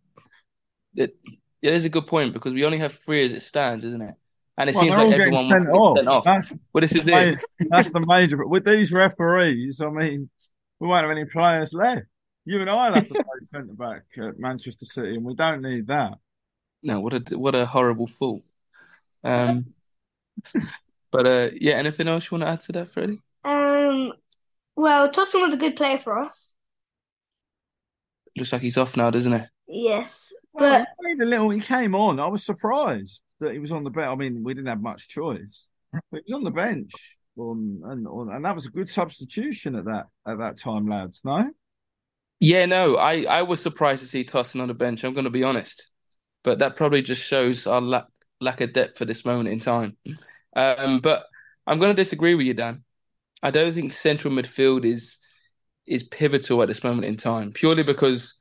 It, 0.95 1.15
it 1.61 1.73
is 1.73 1.85
a 1.85 1.89
good 1.89 2.05
point 2.05 2.33
because 2.33 2.53
we 2.53 2.65
only 2.65 2.77
have 2.77 2.93
three 2.93 3.25
as 3.25 3.33
it 3.33 3.41
stands, 3.41 3.83
isn't 3.83 4.01
it? 4.01 4.13
And 4.57 4.69
it 4.69 4.75
Well, 4.75 4.83
seems 4.83 4.97
like 4.97 4.99
all 4.99 5.09
getting 5.09 5.21
everyone 5.21 5.47
wants 5.47 5.65
to 5.65 5.71
sent 5.71 5.73
get 5.73 5.79
off. 5.79 5.97
sent 5.97 6.07
off. 6.07 6.23
That's, 6.23 6.53
Well, 6.71 6.81
this 6.81 6.91
is 6.93 7.05
the 7.05 7.13
it. 7.29 7.35
ma- 7.61 7.65
that's 7.71 7.91
the 7.91 8.05
major. 8.05 8.45
With 8.45 8.65
these 8.65 8.91
referees, 8.91 9.81
I 9.81 9.89
mean, 9.89 10.29
we 10.79 10.87
won't 10.87 11.01
have 11.07 11.11
any 11.17 11.25
players 11.25 11.73
left. 11.73 12.03
You 12.45 12.59
and 12.61 12.69
I 12.69 12.89
will 12.89 12.95
have 12.95 13.07
to 13.07 13.13
play 13.13 13.23
centre 13.45 13.73
back 13.73 14.03
at 14.17 14.37
Manchester 14.37 14.85
City, 14.85 15.15
and 15.15 15.23
we 15.23 15.33
don't 15.33 15.61
need 15.61 15.87
that. 15.87 16.17
No, 16.81 16.99
what 16.99 17.13
a 17.13 17.37
what 17.37 17.55
a 17.55 17.65
horrible 17.65 18.07
thought. 18.07 18.43
Um, 19.23 19.73
but 21.11 21.25
uh, 21.27 21.49
yeah, 21.55 21.75
anything 21.75 22.07
else 22.07 22.29
you 22.29 22.37
want 22.37 22.43
to 22.43 22.51
add 22.51 22.59
to 22.61 22.71
that, 22.73 22.89
Freddie? 22.89 23.21
um, 23.45 24.11
well, 24.75 25.09
Tosin 25.09 25.41
was 25.41 25.53
a 25.53 25.57
good 25.57 25.75
player 25.75 25.97
for 25.97 26.19
us. 26.19 26.53
Looks 28.35 28.51
like 28.51 28.61
he's 28.61 28.77
off 28.77 28.97
now, 28.97 29.11
doesn't 29.11 29.33
it? 29.33 29.49
Yes, 29.67 30.33
Well, 30.53 30.79
but 30.79 30.87
he 31.07 31.15
played 31.15 31.25
a 31.25 31.29
little. 31.29 31.49
He 31.49 31.61
came 31.61 31.95
on. 31.95 32.19
I 32.19 32.27
was 32.27 32.43
surprised 32.45 33.21
that 33.39 33.53
he 33.53 33.59
was 33.59 33.71
on 33.71 33.83
the 33.83 33.89
bench. 33.89 34.07
I 34.07 34.15
mean, 34.15 34.43
we 34.43 34.53
didn't 34.53 34.67
have 34.67 34.81
much 34.81 35.07
choice, 35.07 35.67
but 36.11 36.23
he 36.25 36.33
was 36.33 36.39
on 36.39 36.43
the 36.43 36.51
bench, 36.51 36.91
um, 37.39 37.81
and 37.85 38.05
and 38.07 38.43
that 38.43 38.55
was 38.55 38.65
a 38.65 38.71
good 38.71 38.89
substitution 38.89 39.75
at 39.75 39.85
that 39.85 40.07
at 40.27 40.39
that 40.39 40.57
time, 40.57 40.87
lads. 40.87 41.21
No, 41.23 41.49
Yeah, 42.45 42.65
no, 42.65 42.97
I, 42.97 43.23
I 43.23 43.43
was 43.43 43.61
surprised 43.61 44.03
to 44.03 44.09
see 44.09 44.25
Tosin 44.25 44.61
on 44.61 44.67
the 44.67 44.73
bench. 44.73 45.05
I'm 45.05 45.13
going 45.13 45.23
to 45.23 45.29
be 45.29 45.45
honest, 45.45 45.89
but 46.43 46.59
that 46.59 46.75
probably 46.75 47.01
just 47.01 47.23
shows 47.23 47.65
our 47.65 47.79
lack 47.79 48.07
lack 48.41 48.59
of 48.59 48.73
depth 48.73 49.01
at 49.01 49.07
this 49.07 49.23
moment 49.23 49.47
in 49.47 49.59
time. 49.59 49.95
Um, 50.53 50.99
but 50.99 51.25
I'm 51.65 51.79
going 51.79 51.95
to 51.95 52.03
disagree 52.03 52.35
with 52.35 52.45
you, 52.45 52.53
Dan. 52.53 52.83
I 53.41 53.49
don't 53.51 53.71
think 53.71 53.93
central 53.93 54.33
midfield 54.33 54.83
is 54.83 55.19
is 55.87 56.03
pivotal 56.03 56.61
at 56.61 56.67
this 56.67 56.83
moment 56.83 57.05
in 57.05 57.15
time, 57.15 57.53
purely 57.53 57.83
because 57.83 58.35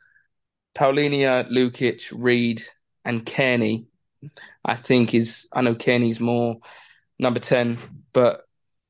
Palhinha, 0.74 1.48
Lukic, 1.48 2.12
Reed, 2.12 2.60
and 3.04 3.24
Cairney, 3.24 3.86
I 4.64 4.74
think 4.74 5.14
is 5.14 5.46
I 5.52 5.60
know 5.60 5.76
Cairney's 5.76 6.18
more 6.18 6.56
number 7.20 7.38
ten, 7.38 7.78
but 8.12 8.40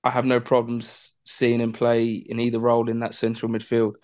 I 0.03 0.09
have 0.09 0.25
no 0.25 0.41
problems 0.41 1.13
seeing 1.27 1.61
him 1.61 1.75
play 1.75 2.13
in 2.13 2.41
either 2.41 2.59
role 2.59 2.89
in 2.89 3.01
that 3.01 3.15
central 3.15 3.53
midfield. 3.53 3.97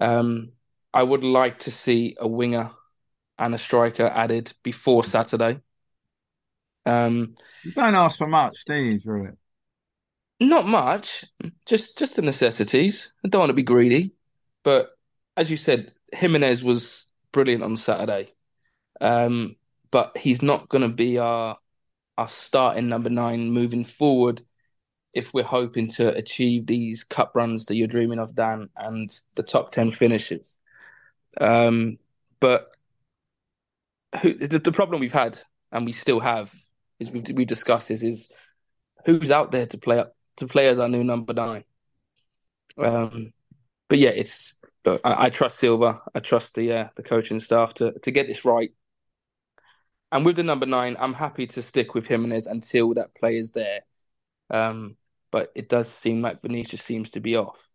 Um, 0.00 0.52
I 0.92 1.02
would 1.02 1.24
like 1.24 1.60
to 1.60 1.70
see 1.70 2.16
a 2.18 2.26
winger 2.26 2.70
and 3.38 3.54
a 3.54 3.58
striker 3.58 4.06
added 4.06 4.52
before 4.62 5.04
Saturday. 5.04 5.60
Um, 6.84 7.34
you 7.64 7.72
don't 7.72 7.94
ask 7.94 8.18
for 8.18 8.26
much, 8.26 8.64
do 8.66 8.74
you, 8.74 8.98
Drew? 8.98 9.36
not 10.40 10.66
much, 10.66 11.24
just 11.66 11.98
just 11.98 12.16
the 12.16 12.22
necessities. 12.22 13.12
I 13.24 13.28
don't 13.28 13.40
want 13.40 13.50
to 13.50 13.54
be 13.54 13.62
greedy, 13.62 14.12
but 14.62 14.90
as 15.36 15.50
you 15.50 15.56
said, 15.56 15.92
Jimenez 16.12 16.62
was 16.62 17.06
brilliant 17.32 17.62
on 17.62 17.76
Saturday. 17.76 18.32
Um, 19.00 19.56
but 19.90 20.16
he's 20.18 20.42
not 20.42 20.68
going 20.68 20.82
to 20.82 20.94
be 20.94 21.18
our 21.18 21.58
our 22.18 22.28
starting 22.28 22.88
number 22.88 23.10
nine 23.10 23.50
moving 23.50 23.84
forward 23.84 24.42
if 25.16 25.32
we're 25.32 25.42
hoping 25.42 25.88
to 25.88 26.14
achieve 26.14 26.66
these 26.66 27.02
cup 27.02 27.32
runs 27.34 27.66
that 27.66 27.76
you're 27.76 27.88
dreaming 27.88 28.18
of, 28.18 28.34
Dan, 28.34 28.68
and 28.76 29.18
the 29.34 29.42
top 29.42 29.72
ten 29.72 29.90
finishes. 29.90 30.58
Um, 31.40 31.98
but 32.38 32.70
who, 34.20 34.34
the, 34.34 34.58
the 34.58 34.72
problem 34.72 35.00
we've 35.00 35.12
had, 35.12 35.38
and 35.72 35.86
we 35.86 35.92
still 35.92 36.20
have, 36.20 36.52
is 37.00 37.10
we've, 37.10 37.28
we 37.34 37.44
discussed 37.44 37.88
this, 37.88 38.02
is 38.02 38.30
who's 39.06 39.30
out 39.30 39.50
there 39.52 39.66
to 39.66 39.78
play 39.78 40.04
to 40.36 40.46
play 40.46 40.68
as 40.68 40.78
our 40.78 40.88
new 40.88 41.02
number 41.02 41.32
nine. 41.32 41.64
Um, 42.76 43.32
but 43.88 43.98
yeah, 43.98 44.10
it's 44.10 44.54
I, 44.84 45.26
I 45.26 45.30
trust 45.30 45.58
Silva. 45.58 46.02
I 46.14 46.20
trust 46.20 46.54
the 46.54 46.72
uh, 46.72 46.88
the 46.96 47.02
coaching 47.02 47.40
staff 47.40 47.74
to 47.74 47.92
to 48.02 48.10
get 48.10 48.26
this 48.26 48.44
right. 48.44 48.72
And 50.12 50.24
with 50.24 50.36
the 50.36 50.44
number 50.44 50.66
nine, 50.66 50.96
I'm 51.00 51.14
happy 51.14 51.46
to 51.48 51.62
stick 51.62 51.94
with 51.94 52.06
Jimenez 52.06 52.46
until 52.46 52.94
that 52.94 53.14
player's 53.14 53.52
there. 53.52 53.80
Um, 54.50 54.96
but 55.30 55.50
it 55.54 55.68
does 55.68 55.90
seem 55.90 56.22
like 56.22 56.42
Vinicius 56.42 56.82
seems 56.82 57.10
to 57.10 57.20
be 57.20 57.36
off. 57.36 57.68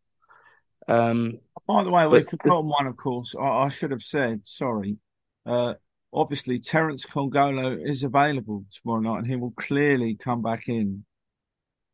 Um, 0.88 1.40
By 1.68 1.84
the 1.84 1.92
way, 1.92 2.08
we've 2.08 2.26
But- 2.26 2.42
forgotten 2.42 2.70
one, 2.70 2.88
of 2.88 2.98
course. 2.98 3.36
I, 3.40 3.46
I 3.46 3.70
should 3.70 3.92
have 3.92 4.04
said, 4.04 4.46
sorry. 4.46 4.98
Uh, 5.46 5.76
obviously, 6.14 6.60
Terence 6.60 7.06
Kongolo 7.06 7.78
is 7.88 8.04
available 8.04 8.66
tomorrow 8.72 9.02
night, 9.02 9.20
and 9.20 9.28
he 9.28 9.36
will 9.36 9.52
clearly 9.52 10.16
come 10.16 10.42
back 10.42 10.68
in 10.68 11.06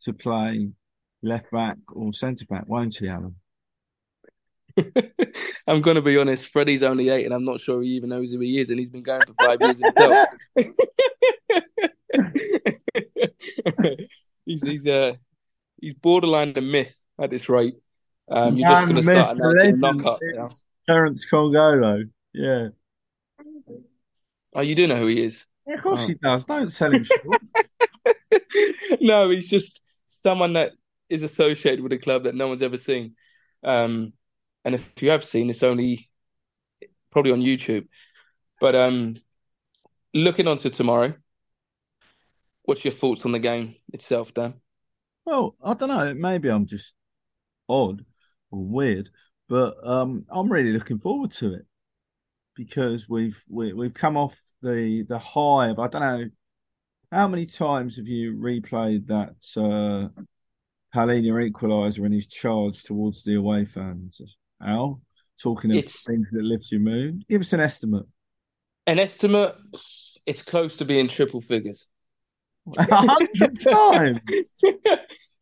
to 0.01 0.13
play 0.13 0.69
left 1.21 1.51
back 1.51 1.77
or 1.91 2.13
centre 2.13 2.45
back, 2.45 2.67
won't 2.67 2.97
he, 2.97 3.07
Alan? 3.07 3.35
I'm 5.67 5.81
going 5.81 5.95
to 5.95 6.01
be 6.01 6.17
honest. 6.17 6.47
Freddie's 6.47 6.83
only 6.83 7.09
eight, 7.09 7.25
and 7.25 7.33
I'm 7.33 7.45
not 7.45 7.59
sure 7.59 7.81
he 7.81 7.89
even 7.89 8.09
knows 8.09 8.31
who 8.31 8.39
he 8.39 8.59
is, 8.59 8.69
and 8.69 8.79
he's 8.79 8.89
been 8.89 9.03
going 9.03 9.21
for 9.25 9.33
five 9.43 9.59
years 9.61 9.81
himself. 9.83 10.29
he's 14.45 14.61
he's 14.63 14.87
uh 14.87 15.13
he's 15.79 15.93
borderline 15.93 16.53
a 16.55 16.61
myth 16.61 16.97
at 17.19 17.29
this 17.29 17.49
rate. 17.49 17.75
Um, 18.29 18.57
you're 18.57 18.67
just 18.69 18.83
going 18.83 18.95
to 18.95 19.01
start 19.01 19.37
myth, 19.37 19.45
announcing 19.45 19.57
the 19.57 19.63
legend 19.63 19.81
knockout. 19.81 20.19
now. 20.23 20.49
Terence 20.87 21.25
Kongolo. 21.31 22.09
Yeah. 22.33 22.67
Oh, 24.55 24.61
you 24.61 24.75
do 24.75 24.87
know 24.87 24.95
who 24.95 25.07
he 25.07 25.23
is. 25.23 25.45
Yeah, 25.67 25.75
Of 25.75 25.83
course 25.83 26.03
Oh. 26.03 26.07
he 26.07 26.13
does. 26.15 26.45
Don't 26.45 26.69
sell 26.71 26.91
him 26.93 27.03
short. 27.03 27.41
no, 29.01 29.29
he's 29.29 29.49
just 29.49 29.81
someone 30.07 30.53
that 30.53 30.73
is 31.09 31.23
associated 31.23 31.81
with 31.81 31.93
a 31.93 31.97
club 31.97 32.23
that 32.23 32.35
no 32.35 32.47
one's 32.47 32.61
ever 32.61 32.77
seen. 32.77 33.15
Um, 33.63 34.13
and 34.65 34.75
if 34.75 35.01
you 35.01 35.11
have 35.11 35.23
seen, 35.23 35.49
it's 35.49 35.63
only 35.63 36.09
probably 37.11 37.31
on 37.31 37.41
YouTube. 37.41 37.87
But 38.59 38.75
um, 38.75 39.15
looking 40.13 40.47
on 40.47 40.57
to 40.59 40.69
tomorrow, 40.69 41.13
what's 42.63 42.83
your 42.83 42.91
thoughts 42.93 43.25
on 43.25 43.31
the 43.31 43.39
game 43.39 43.75
itself, 43.93 44.33
Dan? 44.33 44.55
Well, 45.27 45.57
I 45.61 45.73
don't 45.73 45.89
know. 45.89 46.13
Maybe 46.13 46.47
I'm 46.47 46.65
just 46.65 46.93
odd 47.67 48.05
or 48.49 48.63
weird, 48.63 49.09
but 49.49 49.75
um, 49.85 50.25
I'm 50.29 50.49
really 50.49 50.71
looking 50.71 50.99
forward 50.99 51.31
to 51.31 51.53
it 51.53 51.65
because 52.55 53.09
we've 53.09 53.37
we, 53.49 53.73
we've 53.73 53.93
come 53.93 54.15
off 54.15 54.37
the 54.61 55.03
the 55.09 55.19
high 55.19 55.67
of 55.67 55.79
I 55.79 55.89
don't 55.89 56.01
know 56.01 56.29
how 57.11 57.27
many 57.27 57.45
times 57.45 57.97
have 57.97 58.07
you 58.07 58.35
replayed 58.35 59.07
that 59.07 59.35
uh, 59.57 60.07
Palhinha 60.95 61.51
equaliser 61.51 62.05
and 62.05 62.13
his 62.13 62.27
charge 62.27 62.83
towards 62.83 63.25
the 63.25 63.35
away 63.35 63.65
fans? 63.65 64.21
Al, 64.65 65.01
talking 65.43 65.71
of 65.71 65.77
It's- 65.77 66.05
things 66.05 66.29
that 66.31 66.41
lift 66.41 66.71
your 66.71 66.79
mood. 66.79 67.25
Give 67.27 67.41
us 67.41 67.51
an 67.51 67.59
estimate. 67.59 68.05
An 68.85 68.97
estimate, 68.97 69.55
it's 70.25 70.41
close 70.41 70.77
to 70.77 70.85
being 70.85 71.09
triple 71.09 71.41
figures. 71.41 71.89
A 72.77 72.95
hundred 72.95 73.59
times. 73.61 74.19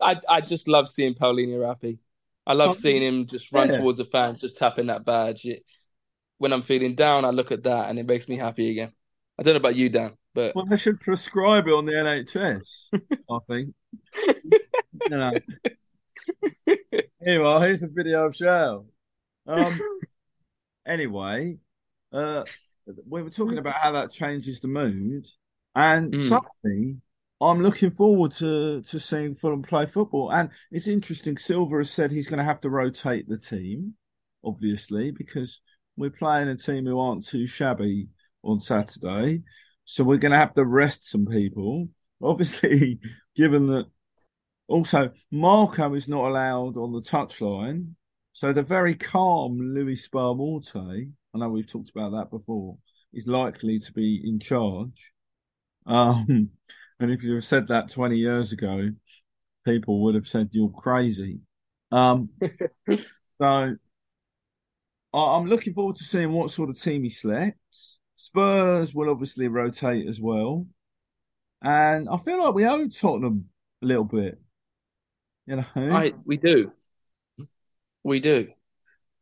I 0.02 0.16
I 0.30 0.42
just 0.42 0.68
love 0.68 0.90
seeing 0.90 1.14
Palhinha 1.16 1.66
happy. 1.66 2.00
I 2.46 2.54
love 2.54 2.72
Oh, 2.72 2.80
seeing 2.80 3.02
him 3.02 3.26
just 3.28 3.52
run 3.52 3.70
yeah. 3.70 3.78
towards 3.78 3.98
the 3.98 4.06
fans, 4.06 4.42
just 4.42 4.58
tapping 4.58 4.88
that 4.88 5.04
badge. 5.06 5.46
It, 5.46 5.64
when 6.38 6.54
I'm 6.54 6.62
feeling 6.62 6.96
down, 6.96 7.26
I 7.26 7.30
look 7.32 7.52
at 7.52 7.64
that 7.64 7.90
and 7.90 7.98
it 7.98 8.06
makes 8.06 8.28
me 8.28 8.38
happy 8.38 8.70
again. 8.72 8.92
I 9.40 9.44
don't 9.44 9.54
know 9.54 9.60
about 9.60 9.76
you, 9.76 9.90
Dan, 9.90 10.14
but 10.34 10.56
Well, 10.56 10.66
they 10.66 10.78
should 10.78 11.00
prescribe 11.00 11.68
it 11.68 11.74
on 11.74 11.86
the 11.86 11.94
NHS. 11.94 12.62
I 13.32 13.38
think. 13.48 13.74
You 15.10 15.18
know. 15.18 15.32
You. 16.68 17.60
Here's 17.60 17.84
a 17.84 17.88
video 17.88 18.26
of 18.28 18.36
Shell. 18.36 18.86
Um. 19.48 19.78
Anyway, 20.86 21.58
uh, 22.14 22.44
we 23.10 23.24
were 23.24 23.30
talking 23.32 23.58
about 23.58 23.76
how 23.76 23.94
that 23.94 24.12
changes 24.12 24.60
the 24.60 24.68
mood, 24.68 25.26
and 25.74 26.14
Mm. 26.14 26.30
suddenly 26.30 26.98
I'm 27.42 27.62
looking 27.62 27.92
forward 27.92 28.32
to 28.34 28.82
to 28.82 29.00
seeing 29.00 29.36
Fulham 29.36 29.62
play 29.62 29.86
football. 29.86 30.32
And 30.32 30.50
it's 30.72 30.88
interesting. 30.88 31.38
Silva 31.38 31.78
has 31.78 31.92
said 31.92 32.12
he's 32.12 32.28
going 32.28 32.40
to 32.40 32.46
have 32.46 32.62
to 32.62 32.70
rotate 32.70 33.28
the 33.28 33.38
team, 33.38 33.94
obviously, 34.44 35.12
because 35.12 35.62
we're 35.98 36.10
playing 36.10 36.48
a 36.48 36.56
team 36.56 36.86
who 36.86 37.00
aren't 37.00 37.26
too 37.26 37.46
shabby 37.46 38.08
on 38.44 38.60
Saturday. 38.60 39.44
So 39.86 40.04
we're 40.04 40.18
going 40.18 40.32
to 40.32 40.38
have 40.38 40.54
to 40.56 40.66
rest 40.66 41.10
some 41.10 41.26
people. 41.26 41.90
Obviously, 42.22 43.00
given 43.36 43.68
that 43.68 43.86
also 44.68 45.12
Marco 45.32 45.94
is 45.94 46.08
not 46.08 46.26
allowed 46.26 46.78
on 46.78 46.92
the 46.92 47.02
touchline, 47.02 47.94
so 48.34 48.52
the 48.52 48.64
very 48.64 48.96
calm 48.96 49.60
Louis 49.60 50.08
Boa 50.08 50.36
Morte 50.36 51.10
I 51.36 51.38
know 51.38 51.50
we've 51.50 51.68
talked 51.68 51.90
about 51.90 52.12
that 52.12 52.32
before, 52.32 52.78
is 53.14 53.28
likely 53.28 53.80
to 53.80 53.92
be 53.92 54.22
in 54.24 54.40
charge. 54.40 55.12
Um, 55.86 56.52
and 57.00 57.12
if 57.12 57.24
you 57.24 57.36
have 57.36 57.46
said 57.46 57.68
that 57.68 57.90
20 57.90 58.18
years 58.18 58.52
ago, 58.52 58.90
people 59.66 60.02
would 60.04 60.16
have 60.16 60.28
said 60.28 60.50
you're 60.52 60.70
crazy. 60.70 61.40
Um, 61.92 62.30
so 63.42 63.76
I'm 65.14 65.46
looking 65.46 65.74
forward 65.74 65.98
to 65.98 66.04
seeing 66.04 66.32
what 66.32 66.52
sort 66.52 66.70
of 66.70 66.82
team 66.82 67.04
he 67.04 67.10
selects. 67.10 68.00
Spurs 68.16 68.94
will 68.94 69.10
obviously 69.10 69.48
rotate 69.48 70.08
as 70.08 70.20
well. 70.20 70.68
And 71.62 72.08
I 72.10 72.18
feel 72.18 72.44
like 72.44 72.54
we 72.54 72.66
owe 72.66 72.88
Tottenham 72.88 73.46
a 73.82 73.86
little 73.86 74.04
bit. 74.04 74.40
You 75.48 75.58
know, 75.58 75.66
I 75.76 76.14
we 76.26 76.38
do, 76.38 76.72
we 78.04 78.20
do. 78.20 78.50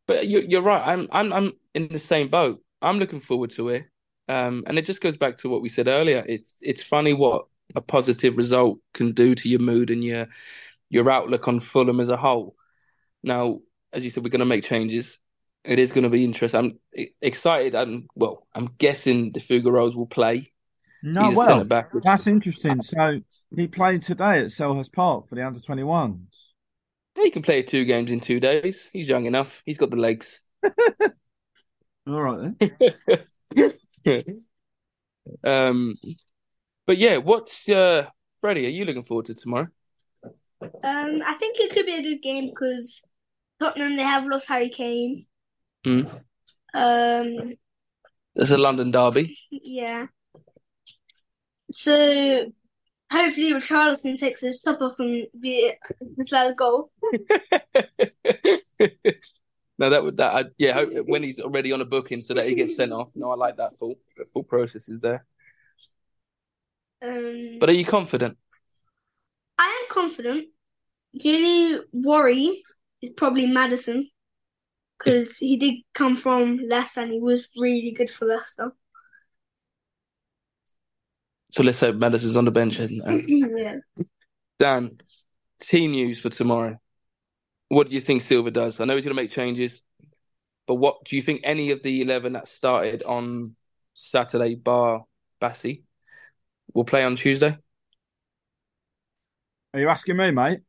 But 0.06 0.28
you're 0.28 0.42
you're 0.42 0.62
right. 0.62 0.82
I'm 0.86 1.08
I'm 1.12 1.32
I'm 1.32 1.52
in 1.74 1.88
the 1.88 1.98
same 1.98 2.28
boat. 2.28 2.62
I'm 2.80 2.98
looking 2.98 3.20
forward 3.20 3.50
to 3.50 3.70
it. 3.70 3.84
Um, 4.28 4.64
and 4.66 4.78
it 4.78 4.86
just 4.86 5.02
goes 5.02 5.16
back 5.16 5.36
to 5.38 5.48
what 5.48 5.60
we 5.60 5.68
said 5.68 5.86
earlier. 5.86 6.24
It's 6.26 6.54
it's 6.60 6.82
funny 6.82 7.12
what 7.12 7.46
a 7.74 7.80
positive 7.80 8.36
result 8.36 8.78
can 8.92 9.12
do 9.12 9.34
to 9.34 9.48
your 9.48 9.60
mood 9.60 9.90
and 9.90 10.02
your 10.02 10.28
your 10.90 11.10
outlook 11.10 11.48
on 11.48 11.60
Fulham 11.60 12.00
as 12.00 12.08
a 12.08 12.16
whole. 12.16 12.54
Now, 13.22 13.60
as 13.92 14.04
you 14.04 14.10
said, 14.10 14.24
we're 14.24 14.30
going 14.30 14.40
to 14.40 14.46
make 14.46 14.64
changes. 14.64 15.18
It 15.64 15.78
is 15.78 15.92
going 15.92 16.04
to 16.04 16.10
be 16.10 16.24
interesting. 16.24 16.78
I'm 16.94 17.06
excited. 17.22 17.74
I'm 17.74 18.06
well. 18.14 18.46
I'm 18.54 18.70
guessing 18.78 19.32
the 19.32 19.40
Figueroas 19.40 19.96
will 19.96 20.06
play. 20.06 20.52
No, 21.02 21.32
well, 21.32 21.64
back, 21.64 21.90
that's 22.02 22.26
interesting. 22.26 22.80
So 22.80 23.20
he 23.54 23.66
played 23.66 24.02
today 24.02 24.40
at 24.40 24.46
Selhurst 24.46 24.92
Park 24.92 25.28
for 25.28 25.34
the 25.34 25.46
under 25.46 25.60
21s. 25.60 26.16
He 27.14 27.30
can 27.30 27.42
play 27.42 27.62
two 27.62 27.84
games 27.84 28.10
in 28.10 28.20
two 28.20 28.40
days. 28.40 28.88
He's 28.90 29.08
young 29.08 29.26
enough. 29.26 29.62
He's 29.66 29.76
got 29.76 29.90
the 29.90 29.98
legs. 29.98 30.42
All 32.06 32.22
right 32.22 32.58
then. 32.58 33.72
um, 35.44 35.94
but 36.86 36.98
yeah, 36.98 37.18
what's 37.18 37.68
uh, 37.68 38.06
Freddie? 38.40 38.66
Are 38.66 38.70
you 38.70 38.84
looking 38.84 39.04
forward 39.04 39.26
to 39.26 39.34
tomorrow? 39.34 39.68
Um, 40.62 41.22
I 41.24 41.34
think 41.38 41.58
it 41.58 41.72
could 41.72 41.86
be 41.86 41.94
a 41.94 42.02
good 42.02 42.22
game 42.22 42.48
because 42.48 43.02
Tottenham 43.60 43.96
they 43.96 44.02
have 44.02 44.26
lost 44.26 44.48
Harry 44.48 44.70
Kane. 44.70 45.26
Mm. 45.86 46.10
Um, 46.72 47.54
there's 48.34 48.52
a 48.52 48.58
London 48.58 48.90
derby. 48.90 49.38
Yeah. 49.50 50.06
So 51.70 52.52
hopefully 53.10 53.52
Richarlison 53.52 54.18
takes 54.18 54.40
his 54.40 54.60
top 54.60 54.80
off 54.80 54.98
and 54.98 55.26
be 55.40 55.72
his 56.16 56.54
goal. 56.56 56.90
no, 59.78 59.90
that 59.90 60.02
would 60.02 60.16
that 60.16 60.34
I, 60.34 60.44
yeah. 60.58 60.84
When 61.06 61.22
he's 61.22 61.40
already 61.40 61.72
on 61.72 61.80
a 61.80 61.84
booking, 61.84 62.22
so 62.22 62.34
that 62.34 62.46
he 62.46 62.54
gets 62.54 62.76
sent 62.76 62.92
off. 62.92 63.10
No, 63.14 63.30
I 63.30 63.36
like 63.36 63.56
that 63.58 63.78
full 63.78 63.96
full 64.32 64.44
process 64.44 64.88
is 64.88 65.00
there. 65.00 65.24
Um, 67.04 67.58
but 67.60 67.68
are 67.68 67.74
you 67.74 67.84
confident? 67.84 68.38
I 69.58 69.64
am 69.64 69.94
confident. 69.94 70.46
The 71.12 71.34
only 71.34 71.80
worry 71.92 72.62
is 73.02 73.10
probably 73.16 73.46
Maddison 73.46 74.08
because 74.98 75.36
he 75.36 75.56
did 75.56 75.74
come 75.92 76.16
from 76.16 76.58
Leicester 76.68 77.02
and 77.02 77.12
he 77.12 77.20
was 77.20 77.48
really 77.56 77.92
good 77.92 78.10
for 78.10 78.26
Leicester. 78.26 78.72
So 81.52 81.62
let's 81.62 81.78
hope 81.78 81.96
Maddison's 81.96 82.36
on 82.36 82.46
the 82.46 82.50
bench. 82.50 82.80
yeah. 82.80 83.76
Dan, 84.58 84.98
team 85.60 85.92
news 85.92 86.18
for 86.18 86.30
tomorrow. 86.30 86.78
What 87.68 87.88
do 87.88 87.94
you 87.94 88.00
think 88.00 88.22
Silva 88.22 88.50
does? 88.50 88.80
I 88.80 88.84
know 88.84 88.94
he's 88.94 89.04
going 89.04 89.16
to 89.16 89.22
make 89.22 89.30
changes, 89.30 89.84
but 90.66 90.76
what 90.76 91.04
do 91.04 91.16
you 91.16 91.22
think 91.22 91.42
any 91.44 91.70
of 91.70 91.82
the 91.82 92.02
11 92.02 92.32
that 92.32 92.48
started 92.48 93.02
on 93.04 93.56
Saturday, 93.94 94.54
bar 94.54 95.04
Bassey, 95.40 95.82
will 96.72 96.84
play 96.84 97.04
on 97.04 97.16
Tuesday? 97.16 97.56
Are 99.72 99.80
you 99.80 99.88
asking 99.88 100.16
me, 100.16 100.30
mate? 100.30 100.60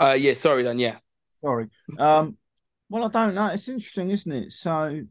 Uh, 0.00 0.12
yeah, 0.12 0.34
sorry, 0.34 0.62
then, 0.62 0.78
yeah. 0.78 0.98
Sorry. 1.34 1.68
Um, 1.98 2.36
well, 2.88 3.04
I 3.04 3.08
don't 3.08 3.34
know. 3.34 3.46
It's 3.46 3.68
interesting, 3.68 4.10
isn't 4.10 4.32
it? 4.32 4.52
So 4.52 5.02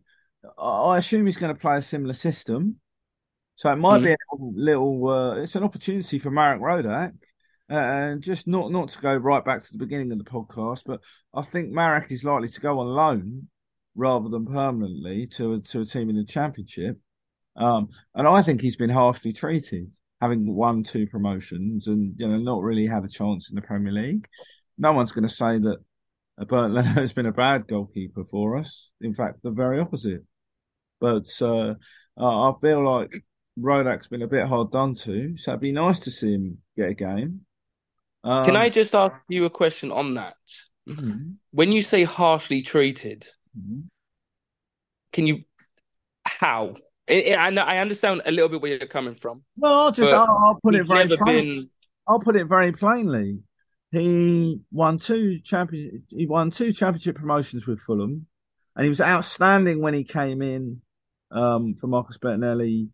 I 0.58 0.98
assume 0.98 1.26
he's 1.26 1.38
going 1.38 1.54
to 1.54 1.60
play 1.60 1.78
a 1.78 1.82
similar 1.82 2.14
system. 2.14 2.80
So 3.56 3.72
it 3.72 3.78
might 3.78 4.02
mm. 4.02 4.06
be 4.06 4.12
a 4.12 4.16
little. 4.40 5.08
Uh, 5.08 5.36
it's 5.38 5.56
an 5.56 5.64
opportunity 5.64 6.20
for 6.20 6.30
Marek 6.30 6.62
Rodak, 6.62 7.14
uh, 7.70 7.74
and 7.74 8.22
just 8.22 8.48
not 8.48 8.72
not 8.72 8.90
to 8.90 9.00
go 9.00 9.16
right 9.16 9.44
back 9.44 9.64
to 9.64 9.72
the 9.72 9.78
beginning 9.78 10.12
of 10.12 10.18
the 10.18 10.26
podcast, 10.26 10.84
but 10.86 11.00
I 11.34 11.42
think 11.42 11.72
Marek 11.72 12.12
is 12.12 12.24
likely 12.24 12.50
to 12.50 12.62
go 12.62 12.80
on 12.80 12.88
loan 12.88 13.48
rather 13.96 14.30
than 14.30 14.46
permanently 14.46 15.26
to 15.26 15.54
a, 15.54 15.60
to 15.60 15.82
a 15.82 15.86
team 15.86 16.10
in 16.10 16.18
the 16.18 16.26
championship. 16.26 17.00
Um, 17.56 17.90
and 18.14 18.28
I 18.28 18.42
think 18.42 18.60
he's 18.60 18.76
been 18.76 18.90
harshly 18.90 19.32
treated, 19.32 19.96
having 20.22 20.54
won 20.54 20.84
two 20.84 21.08
promotions 21.08 21.88
and 21.88 22.16
you 22.18 22.28
know 22.28 22.38
not 22.38 22.62
really 22.62 22.88
had 22.88 23.04
a 23.04 23.10
chance 23.10 23.50
in 23.50 23.56
the 23.56 23.62
Premier 23.62 23.94
League. 23.94 24.28
No 24.78 24.94
one's 24.94 25.12
going 25.12 25.28
to 25.28 25.34
say 25.34 25.58
that 25.60 25.78
Bernd 26.48 26.74
Leno 26.74 26.90
has 27.02 27.14
been 27.14 27.26
a 27.26 27.32
bad 27.32 27.68
goalkeeper 27.68 28.24
for 28.26 28.58
us. 28.58 28.90
In 29.02 29.14
fact, 29.14 29.42
the 29.44 29.52
very 29.52 29.80
opposite. 29.80 30.24
But 31.00 31.28
uh, 31.42 31.76
I 32.18 32.54
feel 32.62 32.84
like 32.84 33.24
Rodak's 33.60 34.08
been 34.08 34.22
a 34.22 34.28
bit 34.28 34.48
hard 34.48 34.72
done 34.72 34.96
to, 34.96 35.38
so 35.38 35.52
it'd 35.52 35.62
be 35.62 35.72
nice 35.72 36.00
to 36.00 36.12
see 36.12 36.34
him 36.34 36.58
get 36.76 36.90
a 36.90 36.94
game. 36.94 37.42
Um, 38.24 38.44
Can 38.46 38.56
I 38.56 38.70
just 38.70 38.96
ask 38.96 39.16
you 39.30 39.46
a 39.46 39.50
question 39.50 39.92
on 39.92 40.16
that? 40.16 40.36
Mm-hmm. 40.90 41.34
When 41.52 41.72
you 41.72 41.82
say 41.82 42.04
harshly 42.04 42.62
treated, 42.62 43.28
mm-hmm. 43.58 43.82
can 45.14 45.28
you 45.28 45.44
how? 46.24 46.76
I, 47.10 47.34
I, 47.34 47.50
I 47.50 47.78
understand 47.78 48.22
a 48.26 48.32
little 48.32 48.50
bit 48.50 48.62
where 48.62 48.78
you're 48.78 48.88
coming 48.88 49.16
from. 49.16 49.44
Well, 49.58 49.74
I'll 49.74 49.92
just 49.92 50.12
I'll, 50.12 50.28
I'll, 50.28 50.60
put 50.64 50.76
it 50.76 50.88
very 50.88 51.08
plain. 51.08 51.26
Been... 51.26 51.70
I'll 52.08 52.20
put 52.20 52.36
it 52.36 52.46
very 52.46 52.72
plainly. 52.72 53.40
He 53.92 54.60
won 54.72 54.98
two 54.98 55.40
champion. 55.40 56.04
He 56.10 56.26
won 56.26 56.52
two 56.52 56.74
championship 56.74 57.16
promotions 57.16 57.68
with 57.68 57.80
Fulham, 57.80 58.28
and 58.76 58.84
he 58.84 58.90
was 58.90 59.02
outstanding 59.02 59.82
when 59.82 59.94
he 59.94 60.04
came 60.04 60.42
in 60.42 60.82
um, 61.32 61.76
for 61.76 61.88
Marcus 61.88 62.18
Bettinelli 62.18 62.90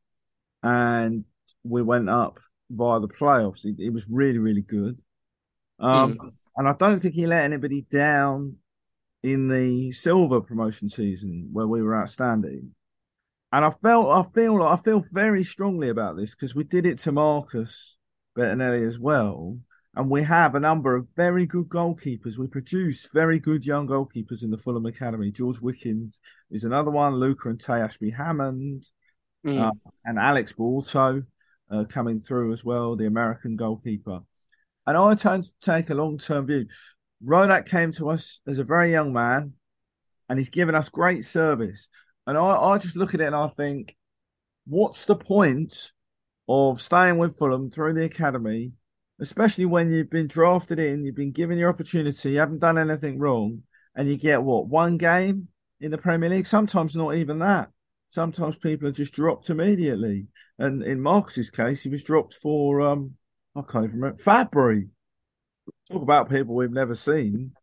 and 0.64 1.26
we 1.64 1.82
went 1.82 2.10
up 2.10 2.40
via 2.70 3.00
the 3.00 3.08
playoffs. 3.08 3.66
It, 3.66 3.76
it 3.80 3.90
was 3.92 4.06
really, 4.10 4.38
really 4.38 4.62
good. 4.62 5.00
Um, 5.80 6.18
mm. 6.18 6.32
And 6.58 6.68
I 6.68 6.74
don't 6.74 7.00
think 7.00 7.16
he 7.16 7.28
let 7.28 7.44
anybody 7.44 7.86
down 7.92 8.58
in 9.24 9.48
the 9.48 9.92
Silva 9.92 10.42
promotion 10.42 10.90
season 10.90 11.50
where 11.52 11.68
we 11.68 11.82
were 11.82 12.00
outstanding. 12.00 12.72
And 13.52 13.66
I 13.66 13.72
felt, 13.82 14.08
I 14.10 14.30
feel, 14.34 14.64
I 14.64 14.78
feel 14.78 15.04
very 15.12 15.44
strongly 15.44 15.90
about 15.90 16.16
this 16.16 16.32
because 16.32 16.56
we 16.56 16.64
did 16.64 16.86
it 16.86 17.00
to 17.00 17.12
Marcus 17.12 17.98
Bettinelli 18.38 18.88
as 18.88 18.98
well. 18.98 19.58
And 19.94 20.10
we 20.10 20.24
have 20.24 20.56
a 20.56 20.60
number 20.60 20.96
of 20.96 21.08
very 21.18 21.46
good 21.46 21.68
goalkeepers. 21.68 22.38
We 22.38 22.48
produce 22.48 23.10
very 23.14 23.40
good 23.40 23.66
young 23.66 23.88
goalkeepers 23.88 24.42
in 24.42 24.50
the 24.50 24.58
Fulham 24.58 24.86
Academy. 24.86 25.32
George 25.32 25.60
Wickens 25.60 26.20
is 26.50 26.64
another 26.64 26.92
one. 26.92 27.16
Luca 27.16 27.50
and 27.50 27.60
Tay 27.60 27.82
Ashby 27.82 28.10
Hammond 28.10 28.86
mm. 29.46 29.62
uh, 29.62 29.72
and 30.06 30.18
Alex 30.18 30.54
Borto 30.54 31.26
uh, 31.70 31.84
coming 31.90 32.20
through 32.20 32.54
as 32.54 32.64
well, 32.64 32.96
the 32.96 33.06
American 33.06 33.58
goalkeeper. 33.58 34.22
And 34.88 34.98
I 34.98 35.14
tend 35.16 35.44
to 35.44 35.54
take 35.62 35.90
a 35.90 35.96
long 35.96 36.18
term 36.18 36.48
view. 36.48 36.68
Rodak 37.24 37.68
came 37.68 37.92
to 37.94 38.10
us 38.10 38.40
as 38.48 38.60
a 38.60 38.64
very 38.64 38.92
young 38.92 39.12
man, 39.12 39.54
and 40.30 40.40
he's 40.40 40.50
given 40.50 40.74
us 40.74 40.88
great 40.90 41.26
service. 41.26 41.90
And 42.28 42.38
I, 42.38 42.56
I 42.56 42.78
just 42.78 42.96
look 42.96 43.14
at 43.14 43.22
it 43.22 43.28
and 43.28 43.36
I 43.36 43.50
think, 43.50 43.96
what's 44.66 45.06
the 45.06 45.16
point 45.16 45.92
of 46.48 46.82
staying 46.82 47.18
with 47.18 47.38
Fulham 47.38 47.72
through 47.72 47.94
the 47.94 48.06
academy, 48.06 48.74
especially 49.20 49.66
when 49.66 49.92
you've 49.92 50.10
been 50.10 50.28
drafted 50.28 50.80
in, 50.80 51.04
you've 51.04 51.16
been 51.16 51.32
given 51.32 51.58
your 51.58 51.70
opportunity, 51.70 52.32
you 52.32 52.40
haven't 52.40 52.60
done 52.60 52.78
anything 52.78 53.20
wrong, 53.20 53.64
and 53.96 54.10
you 54.10 54.18
get 54.18 54.44
what 54.44 54.68
one 54.68 54.98
game 54.98 55.48
in 55.80 55.92
the 55.92 55.98
Premier 55.98 56.30
League? 56.30 56.48
Sometimes 56.48 56.96
not 56.96 57.16
even 57.16 57.40
that 57.40 57.70
sometimes 58.12 58.58
people 58.58 58.88
are 58.88 58.92
just 58.92 59.14
dropped 59.14 59.50
immediately. 59.50 60.28
And 60.60 60.84
in 60.84 61.02
Marcus's 61.02 61.50
case, 61.50 61.82
he 61.82 61.90
was 61.90 62.04
dropped 62.04 62.36
for 62.36 62.82
um 62.82 63.16
I 63.56 63.62
can't 63.62 63.86
even 63.86 64.00
remember 64.00 64.22
Fabri. 64.22 64.90
Talk 65.92 66.02
about 66.02 66.30
people 66.30 66.56
we've 66.56 66.72
never 66.72 66.96
seen. 66.96 67.54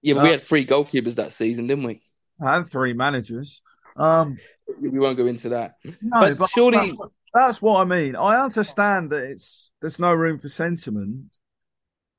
Yeah, 0.00 0.14
but 0.14 0.20
uh, 0.20 0.24
we 0.24 0.30
had 0.30 0.42
three 0.42 0.66
goalkeepers 0.66 1.16
that 1.16 1.32
season, 1.32 1.66
didn't 1.66 1.84
we? 1.84 2.00
And 2.40 2.66
three 2.66 2.92
managers. 2.92 3.60
Um 3.98 4.38
we 4.80 4.98
won't 4.98 5.16
go 5.16 5.26
into 5.26 5.48
that. 5.50 5.76
No, 5.84 6.20
but, 6.20 6.38
but 6.38 6.50
surely 6.50 6.88
that's, 6.88 7.12
that's 7.34 7.62
what 7.62 7.80
I 7.80 7.84
mean. 7.84 8.16
I 8.16 8.40
understand 8.42 9.10
that 9.10 9.24
it's 9.24 9.70
there's 9.80 9.98
no 9.98 10.12
room 10.12 10.38
for 10.38 10.48
sentiment. 10.48 11.36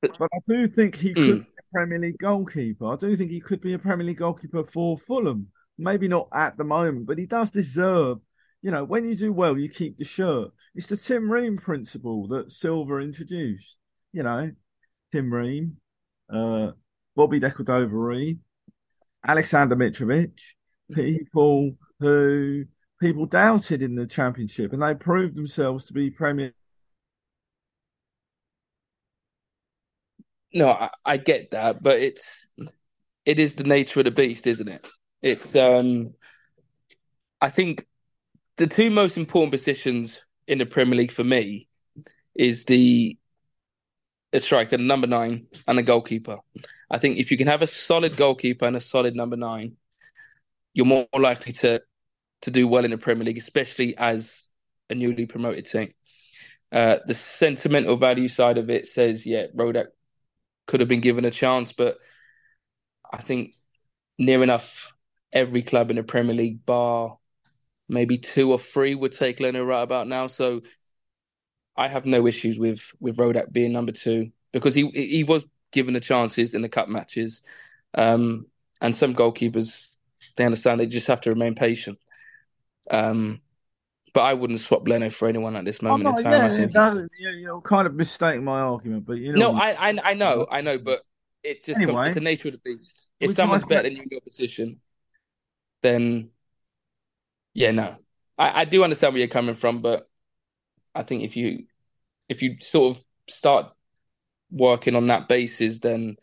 But, 0.02 0.18
but 0.18 0.28
I 0.34 0.38
do 0.46 0.66
think 0.66 0.96
he 0.96 1.12
could 1.12 1.24
mm. 1.24 1.38
be 1.40 1.46
a 1.58 1.74
Premier 1.74 1.98
League 1.98 2.18
goalkeeper. 2.18 2.92
I 2.92 2.96
do 2.96 3.14
think 3.16 3.30
he 3.30 3.40
could 3.40 3.60
be 3.60 3.74
a 3.74 3.78
Premier 3.78 4.06
League 4.06 4.18
goalkeeper 4.18 4.64
for 4.64 4.96
Fulham. 4.96 5.48
Maybe 5.78 6.08
not 6.08 6.28
at 6.32 6.56
the 6.56 6.64
moment, 6.64 7.06
but 7.06 7.18
he 7.18 7.26
does 7.26 7.50
deserve. 7.50 8.18
You 8.62 8.70
know, 8.70 8.84
when 8.84 9.06
you 9.06 9.14
do 9.14 9.32
well, 9.32 9.56
you 9.56 9.70
keep 9.70 9.96
the 9.96 10.04
shirt. 10.04 10.50
It's 10.74 10.86
the 10.86 10.96
Tim 10.96 11.30
Ream 11.30 11.56
principle 11.56 12.28
that 12.28 12.52
Silva 12.52 12.98
introduced. 12.98 13.76
You 14.12 14.22
know, 14.22 14.50
Tim 15.12 15.32
Ream, 15.32 15.76
uh, 16.32 16.72
Bobby 17.16 17.40
Decordova-Reid, 17.40 18.38
Alexander 19.26 19.76
Mitrovic, 19.76 20.38
people 20.92 21.72
who 21.98 22.64
people 23.00 23.26
doubted 23.26 23.82
in 23.82 23.94
the 23.94 24.06
championship, 24.06 24.72
and 24.72 24.82
they 24.82 24.94
proved 24.94 25.36
themselves 25.36 25.86
to 25.86 25.92
be 25.92 26.10
Premier. 26.10 26.52
No, 30.52 30.70
I, 30.70 30.90
I 31.04 31.16
get 31.16 31.52
that, 31.52 31.82
but 31.82 32.00
it's 32.00 32.50
it 33.24 33.38
is 33.38 33.54
the 33.54 33.64
nature 33.64 34.00
of 34.00 34.04
the 34.04 34.10
beast, 34.10 34.46
isn't 34.46 34.68
it? 34.68 34.86
It's 35.22 35.54
um, 35.54 36.14
I 37.40 37.50
think 37.50 37.86
the 38.56 38.66
two 38.66 38.90
most 38.90 39.16
important 39.16 39.52
positions 39.52 40.20
in 40.46 40.58
the 40.58 40.66
Premier 40.66 40.96
League 40.96 41.12
for 41.12 41.24
me 41.24 41.68
is 42.34 42.64
the 42.64 43.16
a 44.32 44.40
striker, 44.40 44.78
number 44.78 45.06
nine, 45.06 45.46
and 45.66 45.78
a 45.78 45.82
goalkeeper. 45.82 46.38
I 46.90 46.98
think 46.98 47.18
if 47.18 47.30
you 47.30 47.36
can 47.36 47.48
have 47.48 47.62
a 47.62 47.66
solid 47.66 48.16
goalkeeper 48.16 48.64
and 48.64 48.76
a 48.76 48.80
solid 48.80 49.16
number 49.16 49.36
nine, 49.36 49.76
you're 50.72 50.86
more 50.86 51.06
likely 51.16 51.52
to 51.52 51.82
to 52.42 52.50
do 52.50 52.66
well 52.66 52.84
in 52.84 52.90
the 52.90 52.98
Premier 52.98 53.24
League, 53.24 53.38
especially 53.38 53.96
as 53.96 54.48
a 54.88 54.94
newly 54.94 55.26
promoted 55.26 55.66
team. 55.66 55.92
Uh, 56.72 56.96
the 57.06 57.14
sentimental 57.14 57.96
value 57.96 58.28
side 58.28 58.56
of 58.56 58.70
it 58.70 58.86
says, 58.86 59.26
yeah, 59.26 59.46
Rodak 59.54 59.86
could 60.66 60.80
have 60.80 60.88
been 60.88 61.00
given 61.00 61.24
a 61.24 61.30
chance, 61.30 61.72
but 61.72 61.98
I 63.12 63.18
think 63.18 63.54
near 64.18 64.42
enough 64.42 64.94
every 65.32 65.62
club 65.62 65.90
in 65.90 65.96
the 65.96 66.02
Premier 66.02 66.34
League, 66.34 66.64
bar 66.64 67.18
maybe 67.88 68.18
two 68.18 68.52
or 68.52 68.58
three, 68.58 68.94
would 68.94 69.12
take 69.12 69.40
Leno 69.40 69.64
right 69.64 69.82
about 69.82 70.06
now. 70.06 70.28
So 70.28 70.62
I 71.76 71.88
have 71.88 72.06
no 72.06 72.26
issues 72.26 72.58
with 72.58 72.92
with 73.00 73.16
Rodak 73.16 73.52
being 73.52 73.72
number 73.72 73.92
two 73.92 74.30
because 74.52 74.74
he 74.74 74.88
he 74.90 75.24
was 75.24 75.44
given 75.72 75.94
the 75.94 76.00
chances 76.00 76.54
in 76.54 76.62
the 76.62 76.68
cup 76.68 76.88
matches, 76.88 77.42
um, 77.94 78.46
and 78.80 78.94
some 78.94 79.14
goalkeepers 79.14 79.89
they 80.36 80.44
understand 80.44 80.80
they 80.80 80.86
just 80.86 81.06
have 81.06 81.20
to 81.22 81.30
remain 81.30 81.54
patient. 81.54 81.98
Um, 82.90 83.40
but 84.12 84.22
I 84.22 84.34
wouldn't 84.34 84.60
swap 84.60 84.86
Leno 84.86 85.08
for 85.10 85.28
anyone 85.28 85.54
at 85.56 85.64
this 85.64 85.82
moment 85.82 86.08
in 86.08 86.24
time. 86.24 86.32
Yeah, 86.32 86.46
I 86.46 86.50
think. 86.50 87.10
yeah, 87.18 87.30
you're 87.30 87.60
kind 87.60 87.86
of 87.86 87.94
mistaking 87.94 88.44
my 88.44 88.60
argument, 88.60 89.06
but 89.06 89.14
you 89.14 89.32
know. 89.32 89.52
No, 89.52 89.58
I, 89.58 89.90
I 89.90 89.98
I 90.04 90.14
know, 90.14 90.46
I 90.50 90.60
know, 90.60 90.78
but 90.78 91.02
it 91.42 91.64
just 91.64 91.80
Anyway, 91.80 92.06
it's 92.06 92.14
the 92.14 92.20
nature 92.20 92.48
of 92.48 92.54
the 92.54 92.60
beast. 92.64 93.08
If 93.20 93.34
someone's 93.36 93.66
better 93.66 93.84
than 93.84 93.96
you 93.96 94.02
in 94.02 94.08
your 94.10 94.20
position, 94.20 94.80
then 95.82 96.30
yeah, 97.54 97.70
no. 97.70 97.96
I, 98.36 98.62
I 98.62 98.64
do 98.64 98.82
understand 98.82 99.12
where 99.12 99.20
you're 99.20 99.28
coming 99.28 99.54
from, 99.54 99.80
but 99.80 100.08
I 100.94 101.02
think 101.02 101.22
if 101.22 101.36
you 101.36 101.66
if 102.28 102.42
you 102.42 102.56
sort 102.60 102.96
of 102.96 103.04
start 103.28 103.72
working 104.50 104.96
on 104.96 105.06
that 105.08 105.28
basis, 105.28 105.78
then 105.78 106.16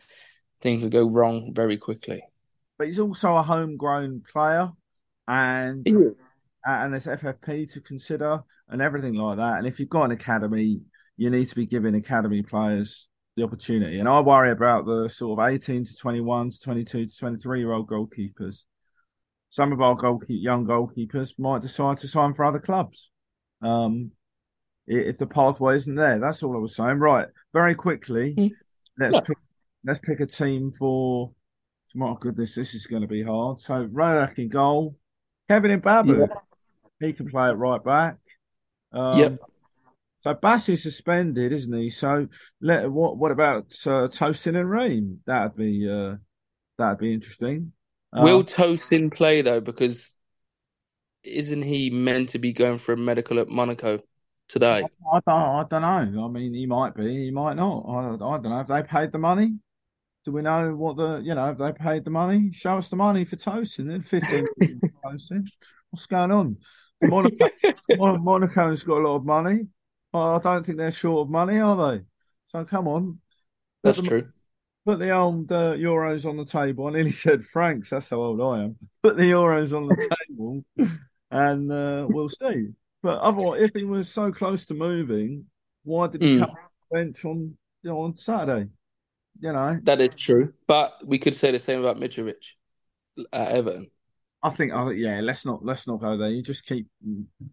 things 0.62 0.82
will 0.82 0.90
go 0.90 1.08
wrong 1.08 1.54
very 1.54 1.78
quickly. 1.78 2.24
But 2.78 2.88
he's 2.88 3.00
also 3.00 3.36
a 3.36 3.42
homegrown 3.44 4.24
player, 4.32 4.72
and 5.28 5.86
and 6.66 6.94
there's 6.94 7.06
FFP 7.08 7.72
to 7.74 7.82
consider 7.82 8.44
and 8.70 8.82
everything 8.82 9.14
like 9.16 9.38
that. 9.38 9.58
And 9.60 9.68
if 9.68 9.80
you've 9.80 9.90
got 9.90 10.04
an 10.04 10.12
academy, 10.12 10.82
you 11.16 11.30
need 11.30 11.46
to 11.48 11.56
be 11.56 11.66
giving 11.66 11.96
academy 11.96 12.42
players 12.44 13.08
the 13.38 13.44
opportunity. 13.44 14.00
And 14.00 14.10
I 14.10 14.20
worry 14.20 14.52
about 14.52 14.86
the 14.86 15.08
sort 15.10 15.40
of 15.40 15.48
18 15.50 15.86
to 15.86 15.96
21 15.96 16.50
to 16.50 16.60
22 16.60 17.06
to 17.06 17.18
23 17.18 17.60
year 17.60 17.72
old 17.72 17.88
goalkeepers. 17.88 18.64
Some 19.50 19.72
of 19.72 19.80
our 19.82 19.96
goalkeep 19.96 20.26
young 20.42 20.66
goalkeepers 20.66 21.40
might 21.40 21.62
decide 21.62 22.00
to 22.00 22.08
sign 22.08 22.34
for 22.34 22.44
other 22.44 22.60
clubs. 22.60 23.12
Um, 23.62 24.12
if 24.88 25.18
the 25.18 25.28
pathway 25.28 25.78
isn't 25.78 25.96
there, 25.96 26.20
that's 26.20 26.44
all 26.44 26.56
I 26.56 26.60
was 26.60 26.76
saying. 26.76 27.00
Right, 27.00 27.28
very 27.54 27.76
quickly, 27.76 28.36
Mm. 28.36 28.52
let's 29.00 29.14
Yeah. 29.14 29.20
pick, 29.22 29.38
let's 29.86 30.00
pick 30.00 30.20
a 30.20 30.26
team 30.26 30.72
for. 30.74 31.32
My 31.96 32.14
goodness, 32.20 32.56
this 32.56 32.74
is 32.74 32.86
going 32.86 33.02
to 33.02 33.08
be 33.08 33.24
hard. 33.24 33.60
So 33.60 33.86
Rodak 33.88 34.38
in 34.38 34.50
goal, 34.50 34.96
Kevin 35.50 35.82
Mbabu, 35.82 36.28
he 37.00 37.14
can 37.14 37.30
play 37.30 37.50
it 37.50 37.54
right 37.54 37.84
back. 37.84 38.18
Um, 38.92 39.18
Yep. 39.18 39.40
So 40.22 40.34
Bass 40.34 40.68
is 40.68 40.84
suspended, 40.84 41.54
isn't 41.54 41.74
he? 41.74 41.90
So 41.90 42.28
let 42.60 42.92
what 42.92 43.18
what 43.18 43.32
about 43.32 43.66
uh, 43.86 44.10
Tosin 44.10 44.60
and 44.60 44.70
Ream? 44.70 45.20
That'd 45.26 45.56
be 45.56 45.90
uh, 45.90 46.16
that'd 46.78 46.98
be 46.98 47.14
interesting. 47.14 47.72
Uh, 48.12 48.24
Will 48.24 48.44
Tosin 48.44 49.14
play 49.14 49.42
though? 49.42 49.62
Because 49.62 50.14
isn't 51.24 51.62
he 51.62 51.90
meant 51.90 52.30
to 52.30 52.40
be 52.40 52.52
going 52.52 52.78
for 52.78 52.94
a 52.94 52.98
medical 52.98 53.40
at 53.40 53.48
Monaco 53.48 54.00
today? 54.50 54.84
I 55.14 55.20
don't 55.26 55.30
I 55.30 55.64
don't 55.70 55.82
know. 56.14 56.26
I 56.26 56.28
mean, 56.30 56.54
he 56.54 56.66
might 56.66 56.96
be, 56.96 57.26
he 57.26 57.32
might 57.32 57.56
not. 57.56 57.86
I, 57.88 58.14
I 58.14 58.18
don't 58.18 58.44
know. 58.44 58.58
Have 58.58 58.68
they 58.68 58.84
paid 58.84 59.12
the 59.12 59.20
money? 59.20 59.54
Do 60.28 60.34
we 60.34 60.42
know 60.42 60.76
what 60.76 60.98
the 60.98 61.22
you 61.24 61.34
know? 61.36 61.46
Have 61.46 61.58
they 61.58 61.72
paid 61.72 62.04
the 62.04 62.10
money? 62.12 62.52
Show 62.52 62.78
us 62.78 62.90
the 62.90 62.98
money 62.98 63.24
for 63.24 63.38
Tosin. 63.38 63.88
Then 63.88 64.02
fifteen 64.02 64.46
Tosin. 65.06 65.48
What's 65.90 66.06
going 66.06 66.32
on? 66.32 66.58
Monaco, 67.02 67.48
Monaco's 67.98 68.84
got 68.84 68.98
a 68.98 69.08
lot 69.08 69.16
of 69.16 69.26
money. 69.26 69.68
I 70.14 70.38
don't 70.44 70.66
think 70.66 70.80
they're 70.80 70.92
short 70.92 71.22
of 71.28 71.30
money, 71.32 71.60
are 71.62 71.78
they? 71.96 72.04
So 72.48 72.66
come 72.66 72.90
on, 72.90 73.20
That's 73.86 74.02
the- 74.02 74.08
true. 74.10 74.28
Put 74.86 75.00
the 75.00 75.12
old 75.12 75.50
uh, 75.50 75.76
euros 75.76 76.26
on 76.26 76.36
the 76.36 76.44
table. 76.44 76.88
I 76.88 76.92
nearly 76.92 77.12
said 77.24 77.46
francs. 77.46 77.92
That's 77.92 78.10
how 78.10 78.18
old 78.18 78.42
I 78.42 78.66
am. 78.66 78.76
Put 79.04 79.16
the 79.16 79.24
euros 79.32 79.72
on 79.72 79.88
the 79.88 79.96
table, 80.30 80.66
and 81.32 81.72
uh, 81.72 82.06
we'll 82.10 82.28
see. 82.28 82.68
But 83.02 83.20
otherwise, 83.20 83.62
if 83.62 83.72
he 83.74 83.86
was 83.86 84.10
so 84.10 84.34
close 84.34 84.66
to 84.66 84.74
moving, 84.74 85.46
why 85.86 86.08
did 86.08 86.22
he 86.22 86.36
Mm. 86.36 86.40
come 86.42 86.50
off 86.50 86.58
the 86.92 86.98
bench 86.98 87.24
on 87.24 87.58
you 87.84 87.90
know, 87.92 88.02
on 88.02 88.18
Saturday? 88.18 88.68
You 89.40 89.54
know, 89.54 89.80
That 89.84 90.02
is 90.02 90.16
true. 90.16 90.54
But 90.68 90.94
we 91.06 91.20
could 91.20 91.36
say 91.36 91.52
the 91.52 91.60
same 91.60 91.80
about 91.80 91.98
Mitrovic 91.98 92.36
at 93.32 93.52
Everton. 93.52 93.90
I 94.44 94.50
think, 94.52 94.72
I 94.72 94.92
yeah. 94.92 95.20
Let's 95.22 95.46
not 95.46 95.66
let's 95.66 95.88
not 95.88 96.00
go 96.00 96.16
there. 96.16 96.30
You 96.30 96.44
just 96.44 96.66
keep 96.66 96.88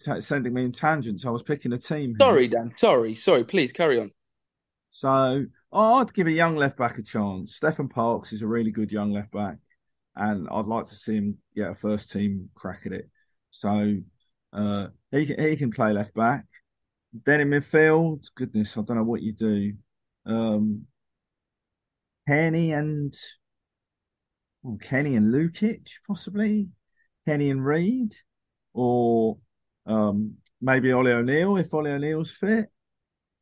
t- 0.01 0.21
sending 0.21 0.53
me 0.53 0.65
in 0.65 0.73
tangents. 0.73 1.25
I 1.25 1.31
was 1.31 1.43
picking 1.43 1.73
a 1.73 1.79
team. 1.79 2.11
here. 2.11 2.17
Sorry, 2.21 2.49
Dan. 2.49 2.73
Sorry. 2.77 3.15
Sorry. 3.15 3.45
Please 3.45 3.73
carry 3.73 3.99
on. 4.01 4.11
So 4.91 5.45
oh, 5.73 5.95
I'd 5.95 6.15
give 6.15 6.27
a 6.27 6.33
young 6.33 6.57
left 6.57 6.77
back 6.77 6.99
a 6.99 7.03
chance. 7.03 7.57
Stephen 7.57 7.89
Parks 7.89 8.33
is 8.33 8.43
a 8.43 8.47
really 8.47 8.71
good 8.71 8.93
young 8.93 9.13
left 9.13 9.33
back, 9.33 9.57
and 10.15 10.47
I'd 10.51 10.67
like 10.67 10.87
to 10.89 10.95
see 10.95 11.17
him 11.17 11.39
get 11.57 11.71
a 11.71 11.75
first 11.75 12.13
team 12.13 12.51
crack 12.55 12.83
at 12.87 12.93
it. 12.93 13.09
So 13.51 13.97
uh, 14.53 14.89
he 15.11 15.27
can, 15.27 15.41
he 15.43 15.57
can 15.57 15.71
play 15.71 15.93
left 15.93 16.15
back. 16.15 16.45
Then 17.25 17.41
in 17.41 17.49
midfield, 17.49 18.27
goodness, 18.35 18.77
I 18.77 18.83
don't 18.83 18.97
know 18.97 19.05
what 19.05 19.23
you 19.23 19.33
do. 19.33 19.73
Um, 20.27 20.87
Cairney 22.29 22.77
and 22.77 23.15
oh, 24.65 24.79
Cairney 24.83 25.17
and 25.17 25.33
Lukic 25.33 25.91
possibly, 26.07 26.69
Cairney 27.27 27.51
and 27.51 27.65
Reed, 27.65 28.15
or 28.73 29.39
um, 29.87 30.35
maybe 30.61 30.93
Ollie 30.93 31.13
O'Neill 31.13 31.57
if 31.57 31.73
Ollie 31.73 31.91
O'Neill's 31.91 32.31
fit. 32.31 32.71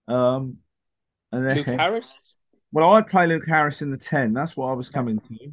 Um, 0.09 0.59
and 1.31 1.47
then 1.47 1.57
Luke 1.59 1.67
Harris. 1.67 2.37
well, 2.73 2.93
I'd 2.93 3.07
play 3.07 3.27
Luke 3.27 3.47
Harris 3.47 3.83
in 3.83 3.91
the 3.91 3.97
10. 3.97 4.33
That's 4.33 4.57
what 4.57 4.67
I 4.67 4.75
was 4.75 4.91
coming 4.91 5.19
to. 5.19 5.53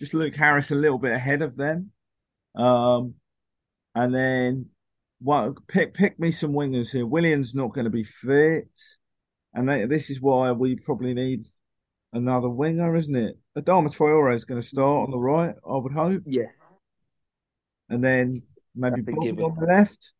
Just 0.00 0.14
Luke 0.14 0.34
Harris 0.34 0.70
a 0.70 0.74
little 0.74 0.98
bit 0.98 1.12
ahead 1.12 1.42
of 1.42 1.56
them. 1.56 1.90
Um, 2.54 3.14
and 3.94 4.14
then 4.14 4.66
well, 5.22 5.54
pick 5.68 5.94
pick 5.94 6.18
me 6.18 6.30
some 6.30 6.52
wingers 6.52 6.90
here. 6.90 7.06
Willian's 7.06 7.54
not 7.54 7.72
going 7.72 7.84
to 7.84 7.90
be 7.90 8.04
fit. 8.04 8.68
And 9.54 9.68
they, 9.68 9.84
this 9.86 10.10
is 10.10 10.20
why 10.20 10.52
we 10.52 10.76
probably 10.76 11.14
need 11.14 11.42
another 12.12 12.48
winger, 12.48 12.94
isn't 12.96 13.16
it? 13.16 13.38
Adama 13.56 13.94
Traore 13.94 14.34
is 14.34 14.44
going 14.44 14.60
to 14.60 14.66
start 14.66 15.04
on 15.04 15.10
the 15.10 15.18
right, 15.18 15.54
I 15.68 15.76
would 15.76 15.92
hope. 15.92 16.22
Yeah. 16.26 16.46
And 17.88 18.02
then 18.02 18.42
maybe 18.74 19.02
Bobby 19.02 19.30
on 19.30 19.56
the 19.58 19.66
left. 19.66 20.12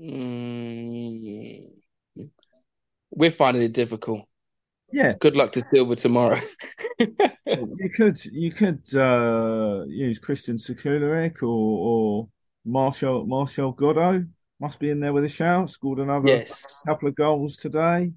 Mm. 0.00 1.70
We're 3.10 3.30
finding 3.30 3.62
it 3.62 3.72
difficult. 3.72 4.22
Yeah, 4.92 5.14
Good 5.18 5.34
luck 5.34 5.52
to 5.52 5.62
Silva 5.72 5.96
tomorrow. 5.96 6.40
you 6.98 7.90
could 7.92 8.24
you 8.26 8.52
could 8.52 8.82
uh, 8.94 9.84
use 9.88 10.20
Christian 10.20 10.56
Sekulic 10.56 11.42
or 11.42 11.48
or 11.48 12.28
Marshall 12.64 13.26
Marshall 13.26 13.74
Godo 13.74 14.28
must 14.60 14.78
be 14.78 14.90
in 14.90 15.00
there 15.00 15.12
with 15.12 15.24
a 15.24 15.28
shout. 15.28 15.70
Scored 15.70 15.98
another 15.98 16.28
yes. 16.28 16.82
couple 16.86 17.08
of 17.08 17.16
goals 17.16 17.56
today. 17.56 18.12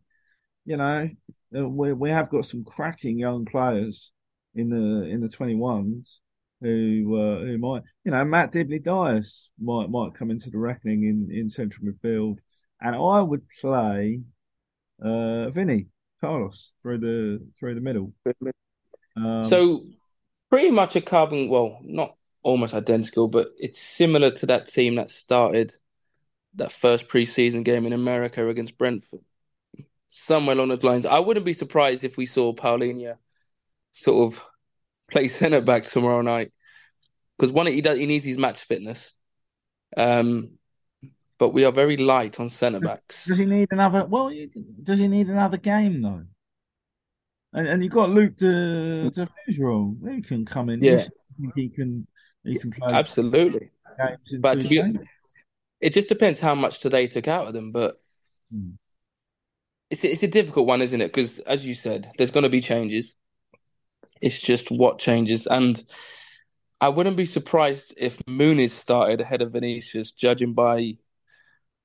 You 0.68 0.76
know, 0.76 1.10
uh, 1.58 1.68
we 1.68 1.94
we 1.94 2.10
have 2.10 2.30
got 2.30 2.46
some 2.46 2.66
cracking 2.66 3.18
young 3.18 3.46
players 3.46 4.12
in 4.54 4.70
the 4.70 5.08
in 5.10 5.22
the 5.22 5.30
twenty 5.30 5.56
ones 5.56 6.20
who 6.62 7.18
uh, 7.18 7.40
who 7.46 7.58
might 7.58 7.84
you 8.04 8.12
know 8.12 8.26
Matt 8.26 8.52
Dibley 8.52 8.80
Dias 8.80 9.50
might 9.58 9.90
might 9.90 10.14
come 10.14 10.30
into 10.30 10.50
the 10.50 10.58
reckoning 10.58 11.04
in 11.04 11.30
in 11.32 11.50
central 11.50 11.88
midfield, 11.88 12.40
and 12.82 12.96
I 12.96 13.22
would 13.22 13.44
play 13.62 14.20
uh 15.02 15.50
Vinny 15.52 15.88
Carlos 16.20 16.74
through 16.82 16.98
the 16.98 17.48
through 17.58 17.76
the 17.76 17.82
middle. 17.82 18.14
Um, 19.16 19.44
So 19.46 19.86
pretty 20.50 20.72
much 20.72 20.98
a 20.98 21.02
carbon, 21.02 21.50
well, 21.50 21.80
not 21.82 22.16
almost 22.44 22.74
identical, 22.74 23.30
but 23.30 23.48
it's 23.58 23.80
similar 23.82 24.32
to 24.32 24.46
that 24.48 24.68
team 24.68 24.96
that 24.96 25.10
started 25.10 25.74
that 26.56 26.72
first 26.74 27.08
preseason 27.08 27.64
game 27.64 27.86
in 27.86 27.94
America 27.94 28.48
against 28.50 28.78
Brentford. 28.78 29.22
Somewhere 30.10 30.56
along 30.56 30.70
those 30.70 30.84
lines. 30.84 31.06
I 31.06 31.20
wouldn't 31.20 31.46
be 31.46 31.54
surprised 31.54 32.04
if 32.04 32.18
we 32.18 32.26
saw 32.26 32.54
Palhinha 32.54 33.18
sort 33.92 34.34
of 34.34 34.44
play 35.12 35.28
centre 35.28 35.62
back 35.62 35.84
tomorrow 35.84 36.22
night. 36.22 36.52
because 37.38 37.52
one 37.52 37.68
he 37.68 37.82
does 37.82 38.00
he 38.00 38.06
needs 38.06 38.26
his 38.26 38.38
match 38.38 38.60
fitness. 38.60 39.14
Um, 39.96 40.52
but 41.38 41.50
we 41.50 41.66
are 41.66 41.72
very 41.72 41.98
light 41.98 42.40
on 42.40 42.50
centre 42.50 42.80
backs. 42.80 43.26
Does 43.26 43.38
he 43.38 43.46
need 43.46 43.68
another? 43.72 44.06
Well, 44.06 44.32
does 44.84 45.00
he 45.00 45.08
need 45.08 45.28
another 45.28 45.58
game 45.58 46.02
though? 46.02 46.24
And 47.54 47.68
and 47.68 47.84
you've 47.84 47.94
got 47.94 48.10
Luke 48.10 48.38
to 48.38 49.10
de 49.10 49.30
Visual. 49.46 49.96
He 50.10 50.22
can 50.22 50.46
come 50.46 50.70
in. 50.70 50.84
Yeah. 50.84 51.06
he 51.56 51.70
can 51.70 52.08
he 52.44 52.58
can 52.58 52.72
play 52.72 52.94
Absolutely. 52.94 53.72
games 53.98 54.36
But 54.40 54.60
be, 54.68 54.82
it 55.80 55.94
just 55.94 56.10
depends 56.10 56.40
how 56.40 56.56
much 56.56 56.80
today 56.80 57.08
took 57.08 57.28
out 57.28 57.48
of 57.48 57.54
them. 57.54 57.72
But 57.72 57.96
Hmm. 58.52 58.72
It's 59.90 60.04
it's 60.04 60.24
a 60.24 60.28
difficult 60.28 60.68
one, 60.68 60.82
isn't 60.82 61.02
it? 61.02 61.08
Because 61.08 61.40
as 61.40 61.66
you 61.66 61.74
said, 61.74 62.10
there's 62.18 62.32
going 62.32 62.44
to 62.44 62.50
be 62.50 62.62
changes. 62.62 63.16
It's 64.22 64.40
just 64.40 64.72
what 64.72 65.00
changes, 65.00 65.48
and 65.48 65.82
I 66.82 66.90
wouldn't 66.90 67.18
be 67.18 67.26
surprised 67.26 67.94
if 67.98 68.18
Muniz 68.26 68.72
started 68.72 69.22
ahead 69.22 69.42
of 69.42 69.52
Vinicius, 69.52 70.12
judging 70.12 70.54
by 70.54 70.98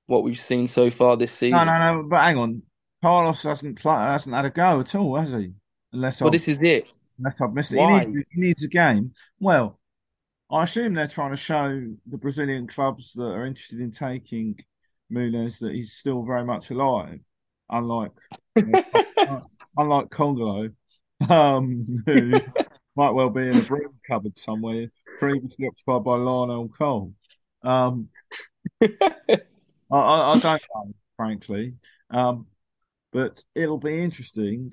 what 0.07 0.25
we've 0.25 0.39
seen 0.39 0.67
so 0.67 0.91
far 0.91 1.17
this 1.17 1.33
season. 1.33 1.59
No, 1.59 1.65
no, 1.65 1.79
no. 1.79 2.09
But 2.09 2.23
hang 2.23 2.39
on, 2.39 2.63
Carlos 3.03 3.43
hasn't 3.43 3.81
hasn't 3.83 4.35
had 4.35 4.45
a 4.45 4.51
go 4.51 4.81
at 4.81 4.95
all, 4.95 5.17
has 5.17 5.31
he? 5.31 5.53
Unless 5.93 6.21
Well, 6.21 6.29
I've, 6.29 6.33
this 6.33 6.49
is 6.49 6.59
it. 6.63 6.89
unless 7.19 7.41
I've 7.41 7.53
missed 7.53 7.73
it. 7.73 7.79
Why? 7.79 8.01
He 8.01 8.07
needs, 8.07 8.27
he 8.31 8.41
needs 8.41 8.63
a 8.63 8.69
game. 8.69 9.13
Well, 9.41 9.79
I 10.51 10.65
assume 10.65 10.95
they're 10.95 11.09
trying 11.09 11.31
to 11.31 11.37
show 11.37 11.83
the 12.07 12.19
Brazilian 12.19 12.67
clubs 12.67 13.13
that 13.15 13.23
are 13.25 13.47
interested 13.47 13.81
in 13.81 13.91
taking 13.91 14.57
Muniz 15.11 15.59
that 15.61 15.73
he's 15.73 15.93
still 15.93 16.23
very 16.23 16.45
much 16.45 16.71
alive, 16.71 17.21
unlike 17.73 18.13
unlike 19.77 20.09
Kongolo, 20.11 20.73
um, 21.29 22.03
who 22.07 22.41
might 22.97 23.11
well 23.11 23.31
be 23.31 23.49
in 23.49 23.57
a 23.57 23.63
broom 23.63 23.99
cupboard 24.07 24.39
somewhere, 24.39 24.89
previously 25.19 25.67
occupied 25.67 26.05
by 26.05 26.17
Lionel 26.17 26.69
Cole. 26.69 27.15
Um, 27.63 28.09
I, 28.83 29.39
I, 29.91 30.35
I 30.35 30.39
don't 30.39 30.63
know, 30.75 30.93
frankly, 31.17 31.75
um, 32.11 32.47
but 33.13 33.43
it'll 33.55 33.79
be 33.79 34.03
interesting. 34.03 34.73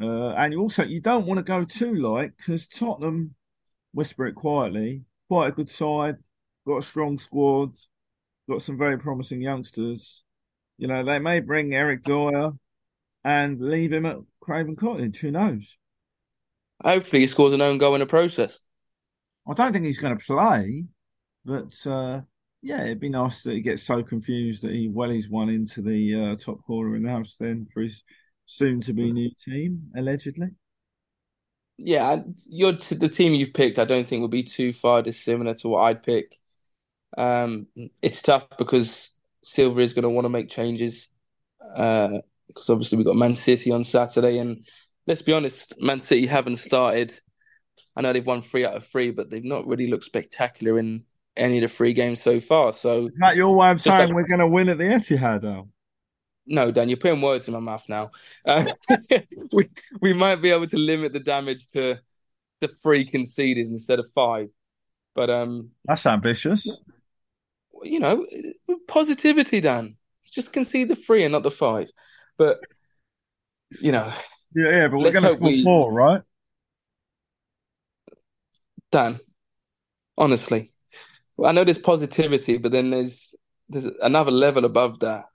Uh, 0.00 0.30
and 0.30 0.52
you 0.52 0.60
also 0.60 0.84
you 0.84 1.00
don't 1.00 1.26
want 1.26 1.38
to 1.38 1.44
go 1.44 1.64
too 1.64 1.94
light 1.94 2.30
because 2.36 2.66
Tottenham, 2.68 3.34
whisper 3.92 4.26
it 4.26 4.34
quietly, 4.34 5.02
quite 5.28 5.48
a 5.48 5.52
good 5.52 5.70
side, 5.70 6.16
got 6.66 6.78
a 6.78 6.82
strong 6.82 7.18
squad, 7.18 7.74
got 8.48 8.62
some 8.62 8.78
very 8.78 8.98
promising 8.98 9.40
youngsters. 9.42 10.24
You 10.78 10.86
know, 10.86 11.04
they 11.04 11.18
may 11.18 11.40
bring 11.40 11.74
Eric 11.74 12.04
Dier 12.04 12.52
and 13.24 13.60
leave 13.60 13.92
him 13.92 14.06
at 14.06 14.18
Craven 14.40 14.76
Cottage. 14.76 15.18
Who 15.18 15.32
knows? 15.32 15.76
Hopefully, 16.82 17.22
he 17.22 17.26
scores 17.26 17.52
an 17.52 17.60
own 17.60 17.78
goal 17.78 17.94
in 17.94 18.00
the 18.00 18.06
process. 18.06 18.60
I 19.48 19.54
don't 19.54 19.72
think 19.72 19.84
he's 19.84 19.98
going 19.98 20.16
to 20.16 20.24
play, 20.24 20.84
but 21.44 21.74
uh, 21.86 22.20
yeah, 22.62 22.82
it'd 22.82 23.00
be 23.00 23.08
nice 23.08 23.42
that 23.42 23.54
he 23.54 23.60
gets 23.60 23.82
so 23.82 24.02
confused 24.02 24.62
that 24.62 24.70
he 24.70 24.88
wellies 24.88 25.28
one 25.28 25.48
into 25.48 25.82
the 25.82 26.14
uh, 26.14 26.36
top 26.36 26.64
corner 26.64 26.94
in 26.96 27.02
the 27.02 27.10
house 27.10 27.34
then 27.40 27.66
for 27.72 27.82
his 27.82 28.02
soon 28.46 28.80
to 28.82 28.92
be 28.92 29.12
new 29.12 29.30
team, 29.44 29.90
allegedly. 29.96 30.48
Yeah, 31.76 32.22
your 32.46 32.76
t 32.76 32.94
the 32.94 33.08
team 33.08 33.34
you've 33.34 33.54
picked, 33.54 33.78
I 33.78 33.84
don't 33.84 34.06
think 34.06 34.20
will 34.20 34.28
be 34.28 34.42
too 34.42 34.72
far 34.72 35.02
dissimilar 35.02 35.54
to 35.54 35.68
what 35.68 35.82
I'd 35.82 36.02
pick. 36.02 36.36
Um, 37.16 37.66
it's 38.02 38.22
tough 38.22 38.46
because 38.58 39.12
Silva 39.42 39.80
is 39.80 39.92
going 39.92 40.02
to 40.04 40.10
want 40.10 40.24
to 40.24 40.30
make 40.30 40.50
changes. 40.50 41.08
Uh, 41.76 42.18
because 42.46 42.70
obviously 42.70 42.96
we've 42.96 43.06
got 43.06 43.16
Man 43.16 43.34
City 43.34 43.70
on 43.70 43.84
Saturday, 43.84 44.38
and 44.38 44.64
let's 45.06 45.22
be 45.22 45.32
honest, 45.32 45.74
Man 45.80 46.00
City 46.00 46.26
haven't 46.26 46.56
started. 46.56 47.12
I 47.94 48.00
know 48.00 48.12
they've 48.12 48.24
won 48.24 48.42
three 48.42 48.64
out 48.64 48.74
of 48.74 48.86
three, 48.86 49.10
but 49.10 49.28
they've 49.30 49.44
not 49.44 49.66
really 49.66 49.86
looked 49.86 50.04
spectacular 50.04 50.78
in 50.78 51.04
any 51.36 51.58
of 51.58 51.62
the 51.62 51.68
three 51.68 51.92
games 51.92 52.22
so 52.22 52.40
far. 52.40 52.72
So 52.72 53.06
Is 53.08 53.18
that 53.20 53.36
your 53.36 53.54
way 53.54 53.70
of 53.70 53.80
saying 53.80 54.14
we're 54.14 54.26
going 54.26 54.40
to 54.40 54.46
win 54.46 54.68
at 54.68 54.78
the 54.78 54.84
Etihad, 54.84 55.44
Al? 55.44 55.68
no, 56.48 56.70
Dan, 56.70 56.88
you're 56.88 56.96
putting 56.96 57.20
words 57.20 57.46
in 57.46 57.54
my 57.54 57.60
mouth 57.60 57.84
now. 57.88 58.10
Uh, 58.44 58.64
we 59.52 59.66
we 60.00 60.12
might 60.12 60.36
be 60.36 60.50
able 60.50 60.66
to 60.66 60.76
limit 60.76 61.12
the 61.12 61.20
damage 61.20 61.68
to 61.68 61.98
the 62.60 62.68
three 62.68 63.04
conceded 63.04 63.66
instead 63.66 63.98
of 63.98 64.10
five. 64.14 64.48
But 65.14 65.30
um, 65.30 65.70
That's 65.84 66.06
ambitious. 66.06 66.80
You 67.82 68.00
know, 68.00 68.26
positivity, 68.86 69.60
Dan. 69.60 69.96
Just 70.30 70.52
concede 70.52 70.88
the 70.88 70.96
three 70.96 71.24
and 71.24 71.32
not 71.32 71.42
the 71.42 71.50
five. 71.50 71.88
But 72.36 72.58
you 73.70 73.92
know, 73.92 74.12
Yeah, 74.54 74.70
yeah, 74.70 74.88
but 74.88 74.98
we're 74.98 75.10
going 75.10 75.24
to 75.24 75.34
score 75.34 75.40
we- 75.40 75.62
four, 75.64 75.92
right? 75.92 76.22
Dan, 78.90 79.20
honestly, 80.16 80.70
I 81.42 81.52
know 81.52 81.64
there's 81.64 81.78
positivity, 81.78 82.56
but 82.58 82.72
then 82.72 82.90
there's 82.90 83.34
there's 83.68 83.84
another 83.84 84.30
level 84.30 84.64
above 84.64 85.00
that. 85.00 85.26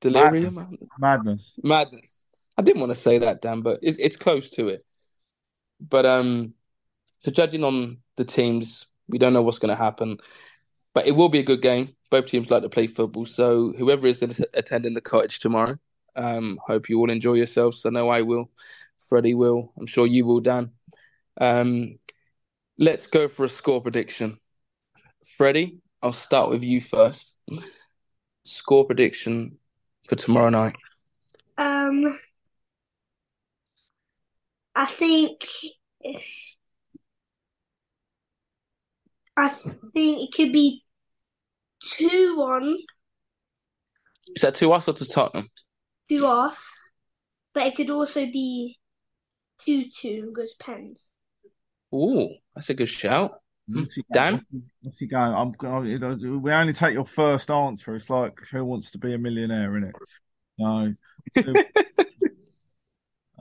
Delirium, 0.00 0.80
Madness. 0.98 1.52
madness. 1.62 2.26
I 2.56 2.62
didn't 2.62 2.80
want 2.80 2.90
to 2.92 2.98
say 2.98 3.18
that, 3.18 3.40
Dan, 3.42 3.60
but 3.60 3.80
it's 3.82 3.98
it's 3.98 4.16
close 4.16 4.50
to 4.52 4.68
it. 4.68 4.84
But 5.80 6.06
um, 6.06 6.54
so 7.18 7.30
judging 7.30 7.62
on 7.62 7.98
the 8.16 8.24
teams, 8.24 8.86
we 9.08 9.18
don't 9.18 9.32
know 9.32 9.42
what's 9.42 9.58
going 9.58 9.76
to 9.76 9.82
happen, 9.82 10.18
but 10.94 11.06
it 11.06 11.12
will 11.12 11.28
be 11.28 11.38
a 11.38 11.44
good 11.44 11.62
game. 11.62 11.94
Both 12.10 12.28
teams 12.28 12.50
like 12.50 12.62
to 12.62 12.68
play 12.68 12.86
football, 12.86 13.26
so 13.26 13.72
whoever 13.72 14.06
is 14.06 14.22
attending 14.54 14.94
the 14.94 15.00
cottage 15.00 15.38
tomorrow, 15.38 15.76
um, 16.14 16.58
hope 16.66 16.88
you 16.88 16.98
all 16.98 17.10
enjoy 17.10 17.34
yourselves. 17.34 17.86
I 17.86 17.90
know 17.90 18.08
I 18.08 18.22
will, 18.22 18.50
Freddie 19.08 19.34
will, 19.34 19.72
I'm 19.78 19.86
sure 19.86 20.06
you 20.06 20.26
will, 20.26 20.40
Dan. 20.40 20.72
Um, 21.40 21.98
let's 22.78 23.06
go 23.06 23.28
for 23.28 23.44
a 23.44 23.48
score 23.48 23.80
prediction. 23.80 24.38
Freddie, 25.24 25.78
I'll 26.02 26.12
start 26.12 26.50
with 26.50 26.62
you 26.62 26.80
first. 26.80 27.36
Score 28.44 28.84
prediction 28.84 29.58
for 30.08 30.16
tomorrow 30.16 30.50
night. 30.50 30.74
Um, 31.56 32.18
I 34.74 34.86
think 34.86 35.44
I 39.36 39.54
think 39.94 40.28
it 40.28 40.34
could 40.34 40.52
be 40.52 40.82
two 41.82 42.36
one 42.36 42.76
Is 44.34 44.42
that 44.42 44.54
to 44.56 44.72
us 44.72 44.88
or 44.88 44.94
to 44.94 45.08
Tottenham? 45.08 45.48
to 46.08 46.26
us, 46.26 46.64
but 47.54 47.66
it 47.66 47.76
could 47.76 47.90
also 47.90 48.26
be 48.26 48.78
two 49.64 49.84
two 49.90 50.32
goes 50.34 50.54
pens. 50.54 51.10
Ooh, 51.94 52.28
that's 52.54 52.70
a 52.70 52.74
good 52.74 52.88
shout. 52.88 53.32
What's 53.66 53.94
he 53.94 54.02
hmm, 54.02 54.12
Dan? 54.12 54.32
going? 54.32 54.64
What's 54.82 54.98
he 54.98 55.06
going? 55.06 55.34
I'm 55.34 55.52
going. 55.52 55.86
You 55.86 55.98
know, 55.98 56.38
we 56.38 56.52
only 56.52 56.72
take 56.72 56.94
your 56.94 57.06
first 57.06 57.50
answer. 57.50 57.94
It's 57.94 58.10
like 58.10 58.38
who 58.50 58.64
wants 58.64 58.90
to 58.92 58.98
be 58.98 59.14
a 59.14 59.18
millionaire, 59.18 59.76
isn't 59.76 59.90
it? 59.90 59.96
No. 60.58 60.94
So, 61.34 61.42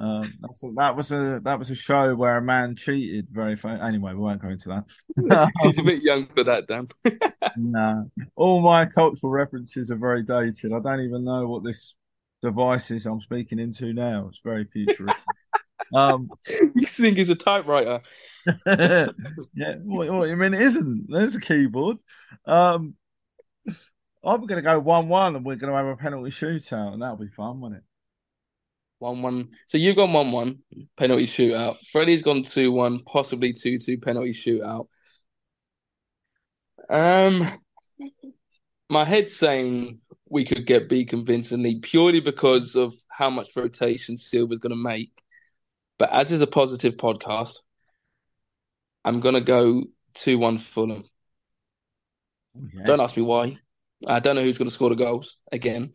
um, 0.01 0.33
that's 0.41 0.63
a, 0.63 0.71
that 0.77 0.95
was 0.95 1.11
a 1.11 1.41
that 1.43 1.59
was 1.59 1.69
a 1.69 1.75
show 1.75 2.15
where 2.15 2.37
a 2.37 2.41
man 2.41 2.75
cheated. 2.75 3.27
Very 3.29 3.55
fun. 3.55 3.79
Anyway, 3.81 4.13
we 4.13 4.19
won't 4.19 4.41
go 4.41 4.49
into 4.49 4.69
that. 4.69 5.51
He's 5.61 5.77
a 5.77 5.83
bit 5.83 6.01
young 6.01 6.25
for 6.25 6.43
that, 6.43 6.67
Dan. 6.67 6.87
no, 7.55 8.09
all 8.35 8.61
my 8.61 8.87
cultural 8.87 9.31
references 9.31 9.91
are 9.91 9.97
very 9.97 10.23
dated. 10.23 10.73
I 10.73 10.79
don't 10.79 11.01
even 11.01 11.23
know 11.23 11.47
what 11.47 11.63
this 11.63 11.93
device 12.41 12.89
is 12.89 13.05
I'm 13.05 13.21
speaking 13.21 13.59
into 13.59 13.93
now. 13.93 14.29
It's 14.29 14.41
very 14.43 14.65
futuristic. 14.65 15.21
um, 15.93 16.29
You 16.75 16.87
think 16.87 17.17
he's 17.17 17.29
a 17.29 17.35
typewriter? 17.35 18.01
yeah, 18.65 19.75
what, 19.83 20.09
what 20.11 20.29
you 20.29 20.35
mean? 20.35 20.55
It 20.55 20.63
isn't. 20.63 21.05
There's 21.09 21.35
a 21.35 21.41
keyboard. 21.41 21.97
Um, 22.47 22.95
I'm 24.23 24.47
going 24.47 24.57
to 24.57 24.63
go 24.63 24.79
one-one, 24.79 25.35
and 25.35 25.45
we're 25.45 25.57
going 25.57 25.71
to 25.71 25.77
have 25.77 25.85
a 25.85 25.95
penalty 25.95 26.31
shootout, 26.31 26.93
and 26.93 27.03
that'll 27.03 27.17
be 27.17 27.27
fun, 27.27 27.59
won't 27.59 27.75
it? 27.75 27.83
One 29.01 29.23
one. 29.23 29.49
So 29.65 29.79
you've 29.79 29.95
gone 29.95 30.13
one 30.13 30.31
one 30.31 30.59
penalty 30.95 31.25
shootout. 31.25 31.77
Freddie's 31.91 32.21
gone 32.21 32.43
two 32.43 32.71
one, 32.71 32.99
possibly 32.99 33.51
two 33.51 33.79
two 33.79 33.97
penalty 33.97 34.31
shootout. 34.31 34.87
Um, 36.87 37.59
my 38.89 39.03
head's 39.03 39.35
saying 39.35 40.01
we 40.29 40.45
could 40.45 40.67
get 40.67 40.87
beat 40.87 41.09
convincingly 41.09 41.79
purely 41.79 42.19
because 42.19 42.75
of 42.75 42.93
how 43.09 43.31
much 43.31 43.49
rotation 43.55 44.17
Silva's 44.17 44.59
going 44.59 44.69
to 44.69 44.75
make. 44.75 45.09
But 45.97 46.11
as 46.11 46.31
is 46.31 46.41
a 46.41 46.47
positive 46.47 46.93
podcast, 46.93 47.55
I'm 49.03 49.19
going 49.19 49.33
to 49.33 49.41
go 49.41 49.85
two 50.13 50.37
one 50.37 50.59
Fulham. 50.59 51.05
Yeah. 52.53 52.83
Don't 52.85 53.01
ask 53.01 53.17
me 53.17 53.23
why. 53.23 53.57
I 54.05 54.19
don't 54.19 54.35
know 54.35 54.43
who's 54.43 54.59
going 54.59 54.69
to 54.69 54.73
score 54.75 54.89
the 54.89 54.95
goals 54.95 55.37
again. 55.51 55.93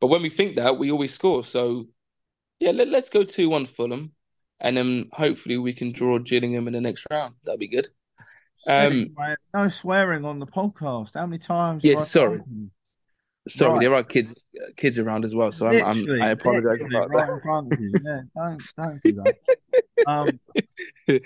But 0.00 0.06
when 0.06 0.22
we 0.22 0.30
think 0.30 0.56
that, 0.56 0.78
we 0.78 0.90
always 0.90 1.12
score. 1.12 1.44
So, 1.44 1.88
yeah, 2.60 2.70
let, 2.70 2.88
let's 2.88 3.08
go 3.08 3.24
2 3.24 3.48
1 3.48 3.66
Fulham. 3.66 4.12
And 4.60 4.76
then 4.76 5.08
hopefully 5.12 5.56
we 5.56 5.72
can 5.72 5.90
draw 5.92 6.18
Gillingham 6.18 6.66
in 6.66 6.74
the 6.74 6.80
next 6.80 7.06
round. 7.10 7.34
That'd 7.44 7.60
be 7.60 7.68
good. 7.68 7.88
Um, 8.68 9.14
no 9.54 9.68
swearing 9.68 10.26
on 10.26 10.38
the 10.38 10.46
podcast. 10.46 11.14
How 11.14 11.26
many 11.26 11.38
times? 11.38 11.82
Yeah, 11.82 12.04
sorry. 12.04 12.42
Sorry, 13.48 13.72
Right. 13.72 13.80
there 13.80 13.94
are 13.94 14.04
kids 14.04 14.34
kids 14.76 14.98
around 14.98 15.24
as 15.24 15.34
well. 15.34 15.50
So 15.50 15.66
I'm, 15.66 15.82
I'm, 15.82 16.22
I 16.22 16.28
apologize 16.32 16.82
about 16.82 17.08
right 17.08 17.28
in 17.30 17.40
front 17.40 17.72
of 17.72 17.80
you. 17.80 17.90
Yeah, 18.04 18.20
don't 18.36 18.62
don't 18.76 19.02
do 19.02 19.22
that. 19.24 19.36
Um, 20.06 20.38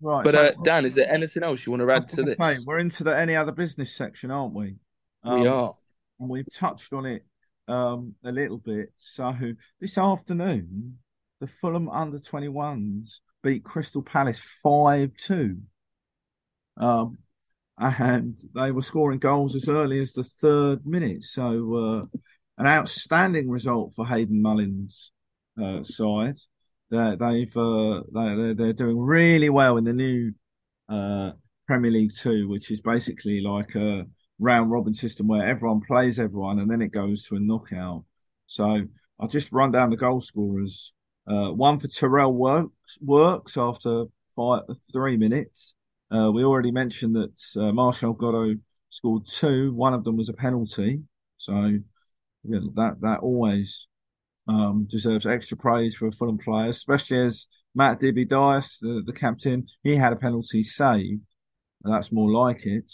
Right. 0.00 0.24
But 0.24 0.32
so- 0.34 0.44
uh, 0.44 0.52
Dan, 0.64 0.84
is 0.84 0.94
there 0.94 1.12
anything 1.12 1.42
else 1.42 1.66
you 1.66 1.72
want 1.72 1.82
to 1.82 1.90
add 1.90 2.08
to 2.10 2.22
this? 2.22 2.36
say, 2.38 2.58
we're 2.66 2.78
into 2.78 3.04
the 3.04 3.16
any 3.16 3.34
other 3.34 3.52
business 3.52 3.94
section, 3.94 4.30
aren't 4.30 4.54
we? 4.54 4.76
Um, 5.24 5.40
we 5.40 5.46
are. 5.48 5.74
and 6.20 6.28
we've 6.28 6.46
touched 6.52 6.92
on 6.92 7.04
it 7.06 7.24
um, 7.68 8.14
a 8.24 8.32
little 8.32 8.58
bit. 8.58 8.92
So 8.96 9.34
this 9.80 9.98
afternoon, 9.98 10.98
the 11.40 11.46
Fulham 11.46 11.88
under 11.88 12.18
21s 12.18 13.20
beat 13.42 13.64
Crystal 13.64 14.02
Palace 14.02 14.40
5 14.62 15.12
2. 15.16 15.56
Um, 16.78 17.18
and 17.78 18.36
they 18.54 18.72
were 18.72 18.82
scoring 18.82 19.18
goals 19.20 19.54
as 19.54 19.68
early 19.68 20.00
as 20.00 20.12
the 20.12 20.24
third 20.24 20.84
minute. 20.84 21.22
So, 21.24 21.74
uh, 21.74 22.18
an 22.58 22.66
outstanding 22.66 23.48
result 23.48 23.92
for 23.94 24.04
Hayden 24.04 24.42
Mullins' 24.42 25.12
uh, 25.62 25.84
side. 25.84 26.38
They're, 26.90 27.16
they've 27.16 27.56
uh, 27.56 28.02
they, 28.12 28.34
they're, 28.34 28.54
they're 28.54 28.72
doing 28.72 28.98
really 28.98 29.48
well 29.48 29.76
in 29.76 29.84
the 29.84 29.92
new 29.92 30.32
uh, 30.88 31.32
Premier 31.68 31.90
League 31.92 32.12
Two, 32.16 32.48
which 32.48 32.70
is 32.72 32.80
basically 32.80 33.40
like 33.42 33.76
a 33.76 34.06
round 34.38 34.70
robin 34.70 34.94
system 34.94 35.26
where 35.26 35.46
everyone 35.46 35.80
plays 35.80 36.18
everyone 36.18 36.60
and 36.60 36.70
then 36.70 36.80
it 36.82 36.92
goes 36.92 37.24
to 37.24 37.36
a 37.36 37.40
knockout. 37.40 38.04
So 38.46 38.82
I'll 39.20 39.28
just 39.28 39.52
run 39.52 39.70
down 39.70 39.90
the 39.90 39.96
goal 39.96 40.20
scorers. 40.20 40.92
Uh, 41.26 41.50
one 41.52 41.78
for 41.78 41.88
Terrell 41.88 42.32
Works 42.32 42.98
works 43.00 43.56
after 43.56 44.04
five, 44.34 44.62
three 44.92 45.16
minutes. 45.16 45.74
Uh, 46.10 46.30
we 46.32 46.44
already 46.44 46.70
mentioned 46.70 47.14
that 47.16 47.60
uh, 47.60 47.72
Marshall 47.72 48.14
Godo 48.14 48.58
scored 48.88 49.26
two. 49.26 49.74
One 49.74 49.92
of 49.92 50.04
them 50.04 50.16
was 50.16 50.28
a 50.28 50.32
penalty. 50.32 51.02
So 51.36 51.78
that 52.44 52.96
that 53.00 53.18
always 53.20 53.86
um, 54.48 54.86
deserves 54.88 55.26
extra 55.26 55.56
praise 55.56 55.94
for 55.94 56.06
a 56.06 56.12
Fulham 56.12 56.38
player, 56.38 56.68
especially 56.68 57.18
as 57.18 57.46
Matt 57.74 58.00
Dibley-Dias, 58.00 58.78
the, 58.80 59.02
the 59.04 59.12
captain, 59.12 59.66
he 59.82 59.94
had 59.94 60.12
a 60.12 60.16
penalty 60.16 60.62
saved. 60.64 61.22
That's 61.82 62.10
more 62.10 62.30
like 62.30 62.66
it. 62.66 62.90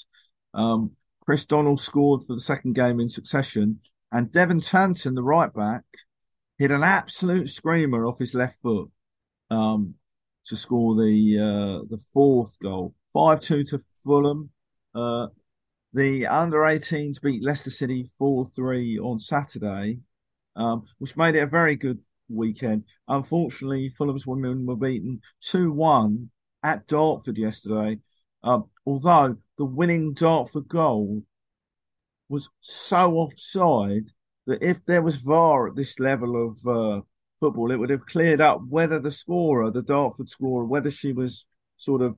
Um, 0.52 0.92
Chris 1.24 1.46
Donald 1.46 1.80
scored 1.80 2.22
for 2.26 2.34
the 2.34 2.40
second 2.40 2.74
game 2.74 3.00
in 3.00 3.08
succession, 3.08 3.80
and 4.12 4.28
Devan 4.28 4.66
Tanton, 4.66 5.14
the 5.14 5.22
right 5.22 5.52
back, 5.52 5.82
hit 6.58 6.70
an 6.70 6.82
absolute 6.82 7.48
screamer 7.48 8.06
off 8.06 8.18
his 8.18 8.34
left 8.34 8.56
foot 8.62 8.90
um, 9.50 9.94
to 10.46 10.56
score 10.56 10.94
the 10.94 11.38
uh, 11.38 11.86
the 11.88 12.02
fourth 12.12 12.58
goal. 12.60 12.94
Five 13.12 13.40
two 13.40 13.64
to 13.64 13.82
Fulham. 14.04 14.50
Uh, 14.94 15.28
the 15.94 16.26
under 16.26 16.58
18s 16.58 17.22
beat 17.22 17.42
Leicester 17.42 17.70
City 17.70 18.10
4 18.18 18.44
3 18.44 18.98
on 18.98 19.20
Saturday, 19.20 20.00
um, 20.56 20.82
which 20.98 21.16
made 21.16 21.36
it 21.36 21.42
a 21.42 21.46
very 21.46 21.76
good 21.76 22.00
weekend. 22.28 22.84
Unfortunately, 23.06 23.94
Fulham's 23.96 24.26
women 24.26 24.66
were 24.66 24.76
beaten 24.76 25.20
2 25.42 25.72
1 25.72 26.30
at 26.64 26.86
Dartford 26.88 27.38
yesterday. 27.38 28.00
Um, 28.44 28.66
although 28.86 29.36
the 29.58 29.64
winning 29.64 30.12
dart 30.12 30.50
for 30.50 30.60
goal 30.60 31.22
was 32.28 32.48
so 32.60 33.14
offside 33.14 34.10
that 34.46 34.62
if 34.62 34.84
there 34.84 35.02
was 35.02 35.16
VAR 35.16 35.68
at 35.68 35.74
this 35.76 35.98
level 35.98 36.48
of 36.50 36.66
uh, 36.66 37.00
football, 37.40 37.70
it 37.70 37.76
would 37.76 37.90
have 37.90 38.04
cleared 38.06 38.40
up 38.42 38.60
whether 38.68 38.98
the 39.00 39.10
scorer, 39.10 39.70
the 39.70 39.82
Dartford 39.82 40.28
scorer, 40.28 40.64
whether 40.66 40.90
she 40.90 41.12
was 41.12 41.46
sort 41.78 42.02
of 42.02 42.16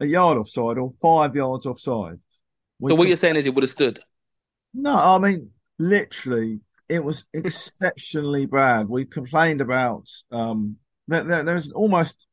a 0.00 0.06
yard 0.06 0.38
offside 0.38 0.78
or 0.78 0.94
five 1.02 1.36
yards 1.36 1.66
offside. 1.66 2.18
We 2.78 2.90
So 2.90 2.94
what 2.94 3.02
could- 3.02 3.08
you're 3.08 3.16
saying 3.18 3.36
is 3.36 3.46
it 3.46 3.54
would 3.54 3.62
have 3.64 3.70
stood. 3.70 4.00
no, 4.72 4.94
I 4.94 5.18
mean 5.18 5.50
literally, 5.78 6.60
it 6.88 7.04
was 7.04 7.24
exceptionally 7.34 8.46
bad. 8.46 8.88
We 8.88 9.04
complained 9.04 9.60
about 9.60 10.08
um, 10.32 10.76
there, 11.06 11.24
there, 11.24 11.42
there 11.44 11.54
was 11.54 11.70
almost 11.72 12.26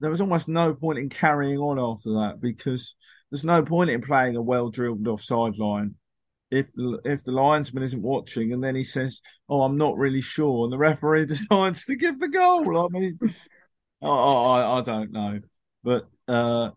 there 0.00 0.10
was 0.10 0.20
almost 0.20 0.48
no 0.48 0.74
point 0.74 0.98
in 0.98 1.08
carrying 1.08 1.58
on 1.58 1.78
after 1.78 2.10
that 2.10 2.40
because 2.40 2.94
there's 3.30 3.44
no 3.44 3.62
point 3.62 3.90
in 3.90 4.02
playing 4.02 4.36
a 4.36 4.42
well 4.42 4.70
drilled 4.70 5.06
offside 5.08 5.58
line 5.58 5.94
if 6.50 6.72
the 6.74 7.00
if 7.04 7.24
the 7.24 7.32
linesman 7.32 7.82
isn't 7.82 8.02
watching 8.02 8.52
and 8.52 8.62
then 8.62 8.74
he 8.74 8.84
says, 8.84 9.20
"Oh, 9.48 9.62
I'm 9.62 9.76
not 9.76 9.96
really 9.96 10.20
sure," 10.20 10.64
and 10.64 10.72
the 10.72 10.78
referee 10.78 11.26
decides 11.26 11.84
to 11.86 11.96
give 11.96 12.18
the 12.18 12.28
goal. 12.28 12.86
I 12.86 12.88
mean, 12.88 13.18
I 14.02 14.06
I, 14.06 14.78
I 14.78 14.82
don't 14.82 15.12
know, 15.12 15.40
but 15.82 16.08
uh, 16.28 16.70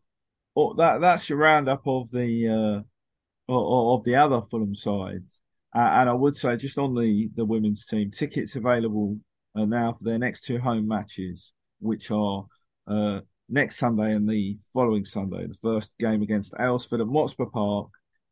oh, 0.55 0.73
that 0.75 1.01
that's 1.01 1.29
your 1.29 1.37
roundup 1.37 1.85
of 1.85 2.09
the 2.11 2.47
uh 2.47 3.53
of, 3.53 3.99
of 3.99 4.03
the 4.05 4.15
other 4.15 4.41
Fulham 4.41 4.75
sides. 4.75 5.41
Uh, 5.75 5.79
and 5.79 6.09
I 6.09 6.13
would 6.13 6.35
say, 6.35 6.55
just 6.57 6.79
on 6.79 6.95
the, 6.95 7.29
the 7.35 7.45
women's 7.45 7.85
team, 7.85 8.09
tickets 8.09 8.55
available 8.55 9.19
uh, 9.55 9.65
now 9.65 9.93
for 9.93 10.03
their 10.03 10.17
next 10.17 10.41
two 10.45 10.57
home 10.57 10.87
matches, 10.87 11.53
which 11.79 12.09
are 12.09 12.45
uh, 12.89 13.21
next 13.47 13.77
Sunday 13.77 14.13
and 14.13 14.27
the 14.27 14.57
following 14.73 15.05
Sunday. 15.05 15.47
The 15.47 15.57
first 15.61 15.91
game 15.99 16.21
against 16.21 16.53
Aylesford 16.53 17.01
at 17.01 17.07
Motspur 17.07 17.51
Park. 17.51 17.89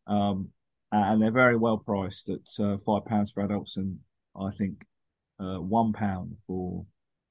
Um, 0.07 0.49
and 0.91 1.21
they're 1.21 1.31
very 1.31 1.57
well 1.57 1.77
priced 1.77 2.29
at 2.29 2.47
uh, 2.59 2.77
£5 2.77 3.33
for 3.33 3.43
adults 3.43 3.75
and 3.77 3.99
I 4.39 4.51
think 4.51 4.85
uh, 5.39 5.59
£1 5.59 6.29
for 6.45 6.85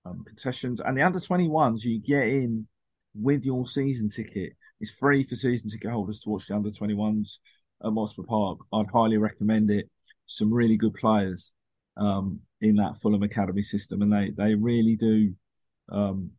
um, 0.05 0.25
concessions. 0.27 0.81
And 0.81 0.97
the 0.97 1.03
under 1.03 1.19
21s, 1.19 1.85
you 1.85 2.01
get 2.01 2.29
in 2.29 2.67
with 3.15 3.45
your 3.45 3.67
season 3.67 4.09
ticket. 4.09 4.53
It's 4.81 4.91
free 4.91 5.25
for 5.25 5.37
season 5.37 5.71
ticket 5.71 5.91
holders 5.91 6.21
to 6.21 6.31
watch 6.31 6.49
the 6.49 6.57
under 6.57 6.71
21s 6.71 7.39
at 7.83 7.91
Motspur 7.91 8.27
Park. 8.27 8.59
I'd 8.73 8.91
highly 8.93 9.17
recommend 9.17 9.71
it. 9.71 9.89
Some 10.27 10.53
really 10.53 10.77
good 10.77 10.95
players 10.95 11.53
um, 11.97 12.41
in 12.61 12.77
that 12.77 13.01
Fulham 13.01 13.23
Academy 13.23 13.63
system, 13.63 14.03
and 14.03 14.13
they 14.13 14.33
they 14.37 14.55
really 14.55 14.97
do 14.97 15.35
um, 15.91 16.33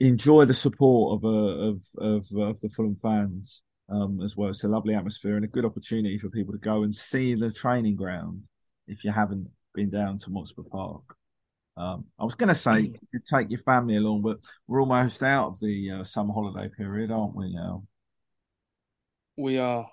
enjoy 0.00 0.44
the 0.44 0.54
support 0.54 1.18
of 1.18 1.24
uh, 1.24 1.28
of, 1.28 1.80
of 1.98 2.26
of 2.38 2.60
the 2.60 2.68
Fulham 2.68 2.96
fans 3.02 3.62
um, 3.88 4.20
as 4.22 4.36
well. 4.36 4.50
It's 4.50 4.64
a 4.64 4.68
lovely 4.68 4.94
atmosphere 4.94 5.36
and 5.36 5.44
a 5.44 5.48
good 5.48 5.64
opportunity 5.64 6.18
for 6.18 6.28
people 6.30 6.52
to 6.52 6.58
go 6.58 6.82
and 6.82 6.94
see 6.94 7.34
the 7.34 7.50
training 7.52 7.96
ground 7.96 8.42
if 8.86 9.04
you 9.04 9.12
haven't 9.12 9.48
been 9.74 9.90
down 9.90 10.18
to 10.18 10.30
Motspur 10.30 10.68
Park. 10.70 11.02
Um, 11.76 12.06
I 12.18 12.24
was 12.24 12.34
going 12.34 12.48
to 12.48 12.54
say 12.54 12.80
you 12.82 12.94
could 13.12 13.22
take 13.24 13.50
your 13.50 13.60
family 13.60 13.96
along, 13.96 14.22
but 14.22 14.38
we're 14.66 14.80
almost 14.80 15.22
out 15.22 15.48
of 15.48 15.60
the 15.60 15.90
uh, 16.00 16.04
summer 16.04 16.32
holiday 16.32 16.70
period, 16.74 17.10
aren't 17.10 17.36
we 17.36 17.52
now? 17.52 17.84
We 19.36 19.58
are. 19.58 19.90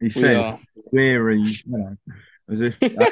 He 0.00 0.08
We 0.14 0.20
said, 0.20 0.36
are. 0.36 0.60
weary, 0.92 1.40
you 1.40 1.56
know, 1.66 1.96
as 2.48 2.60
if 2.60 2.78
uh, 2.98 3.06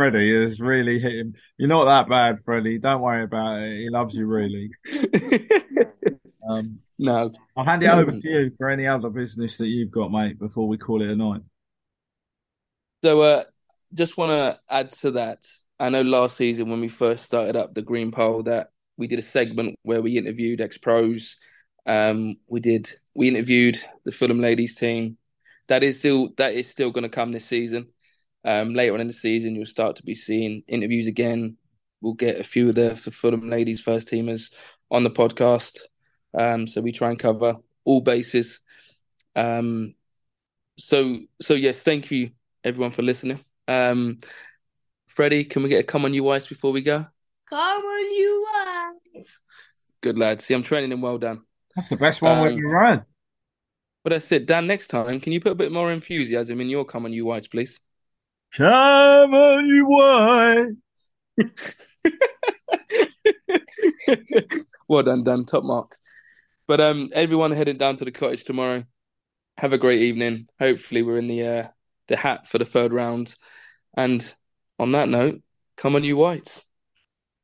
Freddie 0.00 0.34
is 0.34 0.62
really 0.62 0.98
hitting. 0.98 1.36
You're 1.58 1.68
not 1.68 1.84
that 1.84 2.08
bad, 2.08 2.42
Freddie. 2.42 2.78
Don't 2.78 3.02
worry 3.02 3.22
about 3.22 3.60
it. 3.60 3.80
He 3.80 3.90
loves 3.90 4.14
you 4.14 4.24
really. 4.24 4.70
Um, 6.48 6.80
no. 6.98 7.30
I'll 7.54 7.66
hand 7.66 7.82
it 7.82 7.90
over 7.90 8.10
to 8.10 8.28
you 8.28 8.50
for 8.56 8.70
any 8.70 8.86
other 8.86 9.10
business 9.10 9.58
that 9.58 9.68
you've 9.68 9.90
got, 9.90 10.10
mate, 10.10 10.38
before 10.38 10.66
we 10.66 10.78
call 10.78 11.00
it 11.02 11.10
a 11.10 11.14
night. 11.14 11.42
So, 13.04 13.20
uh, 13.20 13.44
just 13.94 14.16
want 14.16 14.30
to 14.30 14.58
add 14.68 14.90
to 15.02 15.12
that. 15.12 15.46
I 15.78 15.90
know 15.90 16.00
last 16.00 16.38
season 16.38 16.70
when 16.70 16.80
we 16.80 16.88
first 16.88 17.24
started 17.24 17.54
up 17.54 17.74
the 17.74 17.82
Green 17.82 18.10
Pole 18.10 18.42
that 18.44 18.70
we 18.96 19.06
did 19.06 19.20
a 19.20 19.22
segment 19.22 19.78
where 19.82 20.02
we 20.02 20.18
interviewed 20.18 20.62
ex 20.62 20.78
pros. 20.78 21.36
Um, 21.86 22.36
we 22.48 22.58
did 22.58 22.90
we 23.14 23.28
interviewed 23.28 23.78
the 24.04 24.10
Fulham 24.10 24.40
ladies 24.40 24.76
team. 24.76 25.18
That 25.68 25.84
is 25.84 25.98
still 26.00 26.30
that 26.38 26.54
is 26.54 26.68
still 26.68 26.90
going 26.90 27.04
to 27.04 27.10
come 27.10 27.30
this 27.30 27.44
season. 27.44 27.88
Um, 28.44 28.74
later 28.74 28.94
on 28.94 29.00
in 29.00 29.06
the 29.06 29.12
season, 29.12 29.54
you'll 29.54 29.66
start 29.66 29.96
to 29.96 30.02
be 30.02 30.14
seeing 30.14 30.62
interviews 30.66 31.06
again. 31.06 31.56
We'll 32.00 32.14
get 32.14 32.40
a 32.40 32.44
few 32.44 32.70
of 32.70 32.74
the, 32.74 33.00
the 33.04 33.10
Fulham 33.10 33.50
ladies 33.50 33.80
first 33.80 34.08
teamers 34.08 34.50
on 34.90 35.04
the 35.04 35.10
podcast. 35.10 35.78
Um, 36.38 36.66
so 36.66 36.80
we 36.80 36.92
try 36.92 37.10
and 37.10 37.18
cover 37.18 37.56
all 37.84 38.00
bases. 38.00 38.60
Um, 39.36 39.94
so 40.78 41.18
so 41.40 41.54
yes, 41.54 41.82
thank 41.82 42.10
you 42.10 42.30
everyone 42.64 42.92
for 42.92 43.02
listening. 43.02 43.44
Um, 43.68 44.18
Freddie, 45.06 45.44
can 45.44 45.62
we 45.62 45.68
get 45.68 45.80
a 45.80 45.86
come 45.86 46.04
on 46.04 46.14
you 46.14 46.28
ice 46.30 46.46
before 46.46 46.72
we 46.72 46.80
go? 46.80 47.04
Come 47.48 47.58
on, 47.60 48.10
you 48.12 48.46
guys. 49.14 49.38
Good 50.00 50.18
lad. 50.18 50.40
See, 50.40 50.54
I'm 50.54 50.62
training 50.62 50.92
him 50.92 51.02
well 51.02 51.18
done. 51.18 51.42
That's 51.76 51.88
the 51.88 51.96
best 51.96 52.22
one 52.22 52.38
Um, 52.38 52.54
we've 52.54 52.64
ever 52.64 52.84
had. 52.84 53.04
But 54.02 54.10
that's 54.10 54.32
it. 54.32 54.46
Dan, 54.46 54.66
next 54.66 54.86
time, 54.86 55.20
can 55.20 55.32
you 55.32 55.40
put 55.40 55.52
a 55.52 55.56
bit 55.56 55.72
more 55.72 55.92
enthusiasm 55.92 56.60
in 56.60 56.70
your 56.70 56.84
come 56.84 57.04
on 57.04 57.12
you 57.12 57.26
whites, 57.26 57.48
please? 57.48 57.78
Come 58.56 59.34
on, 59.34 59.66
you 59.66 59.86
white. 59.86 60.74
well 64.88 65.02
done, 65.02 65.22
Dan. 65.22 65.44
Top 65.44 65.62
marks. 65.62 66.00
But 66.66 66.80
um, 66.80 67.08
everyone 67.12 67.52
heading 67.52 67.78
down 67.78 67.96
to 67.96 68.04
the 68.04 68.10
cottage 68.10 68.44
tomorrow. 68.44 68.84
Have 69.58 69.72
a 69.72 69.78
great 69.78 70.02
evening. 70.02 70.48
Hopefully, 70.58 71.02
we're 71.02 71.18
in 71.18 71.28
the 71.28 71.46
uh, 71.46 71.68
the 72.08 72.16
hat 72.16 72.48
for 72.48 72.58
the 72.58 72.64
third 72.64 72.92
round. 72.92 73.34
And 73.96 74.22
on 74.78 74.92
that 74.92 75.08
note, 75.08 75.42
come 75.76 75.94
on, 75.94 76.04
you 76.04 76.16
whites. 76.16 76.64